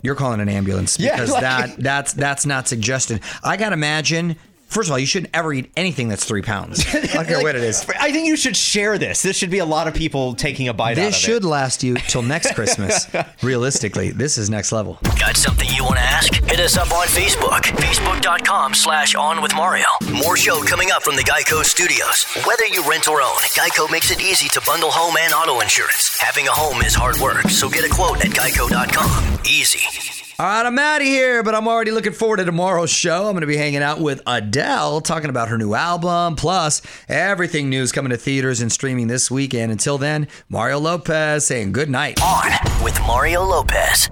you're 0.02 0.14
calling 0.14 0.40
an 0.40 0.48
ambulance 0.48 0.98
Yeah, 0.98 1.12
because 1.14 1.30
like- 1.30 1.40
that 1.42 1.76
that's 1.78 2.12
that's 2.14 2.46
not 2.46 2.66
suggested. 2.68 3.20
I 3.42 3.56
got 3.56 3.68
to 3.70 3.74
imagine. 3.74 4.36
First 4.74 4.88
of 4.88 4.92
all, 4.92 4.98
you 4.98 5.06
shouldn't 5.06 5.30
ever 5.34 5.52
eat 5.52 5.70
anything 5.76 6.08
that's 6.08 6.24
three 6.24 6.42
pounds. 6.42 6.84
I 6.94 7.00
don't 7.06 7.26
care 7.26 7.40
what 7.40 7.54
it 7.54 7.62
is. 7.62 7.86
I 8.00 8.10
think 8.10 8.26
you 8.26 8.36
should 8.36 8.56
share 8.56 8.98
this. 8.98 9.22
This 9.22 9.36
should 9.36 9.50
be 9.50 9.60
a 9.60 9.64
lot 9.64 9.86
of 9.86 9.94
people 9.94 10.34
taking 10.34 10.66
a 10.66 10.74
bite 10.74 10.98
out 10.98 10.98
of 10.98 11.04
This 11.04 11.16
it. 11.16 11.20
should 11.20 11.44
last 11.44 11.84
you 11.84 11.94
till 11.94 12.22
next 12.22 12.54
Christmas. 12.56 13.06
Realistically, 13.40 14.10
this 14.10 14.36
is 14.36 14.50
next 14.50 14.72
level. 14.72 14.98
Got 15.20 15.36
something 15.36 15.68
you 15.70 15.84
want 15.84 15.98
to 15.98 16.02
ask? 16.02 16.34
Hit 16.34 16.58
us 16.58 16.76
up 16.76 16.90
on 16.90 17.06
Facebook. 17.06 17.60
Facebook.com 17.60 18.74
slash 18.74 19.14
on 19.14 19.40
with 19.42 19.54
Mario. 19.54 19.86
More 20.12 20.36
show 20.36 20.60
coming 20.64 20.90
up 20.90 21.04
from 21.04 21.14
the 21.14 21.22
Geico 21.22 21.64
Studios. 21.64 22.24
Whether 22.44 22.66
you 22.66 22.82
rent 22.90 23.06
or 23.06 23.22
own, 23.22 23.38
Geico 23.56 23.88
makes 23.92 24.10
it 24.10 24.20
easy 24.20 24.48
to 24.48 24.60
bundle 24.66 24.90
home 24.90 25.14
and 25.20 25.32
auto 25.32 25.60
insurance. 25.60 26.18
Having 26.20 26.48
a 26.48 26.52
home 26.52 26.82
is 26.82 26.94
hard 26.94 27.16
work, 27.18 27.48
so 27.48 27.68
get 27.68 27.84
a 27.84 27.88
quote 27.88 28.24
at 28.24 28.32
geico.com. 28.32 29.38
Easy. 29.46 30.23
All 30.36 30.46
right, 30.46 30.66
I'm 30.66 30.76
out 30.80 31.00
of 31.00 31.06
here, 31.06 31.44
but 31.44 31.54
I'm 31.54 31.68
already 31.68 31.92
looking 31.92 32.12
forward 32.12 32.38
to 32.38 32.44
tomorrow's 32.44 32.90
show. 32.90 33.26
I'm 33.26 33.34
going 33.34 33.42
to 33.42 33.46
be 33.46 33.56
hanging 33.56 33.82
out 33.84 34.00
with 34.00 34.20
Adele, 34.26 35.00
talking 35.00 35.30
about 35.30 35.46
her 35.48 35.56
new 35.56 35.74
album, 35.74 36.34
plus 36.34 36.82
everything 37.08 37.70
news 37.70 37.92
coming 37.92 38.10
to 38.10 38.16
theaters 38.16 38.60
and 38.60 38.72
streaming 38.72 39.06
this 39.06 39.30
weekend. 39.30 39.70
Until 39.70 39.96
then, 39.96 40.26
Mario 40.48 40.80
Lopez 40.80 41.46
saying 41.46 41.70
good 41.70 41.88
night. 41.88 42.20
On 42.20 42.50
with 42.82 42.98
Mario 43.02 43.44
Lopez. 43.44 44.10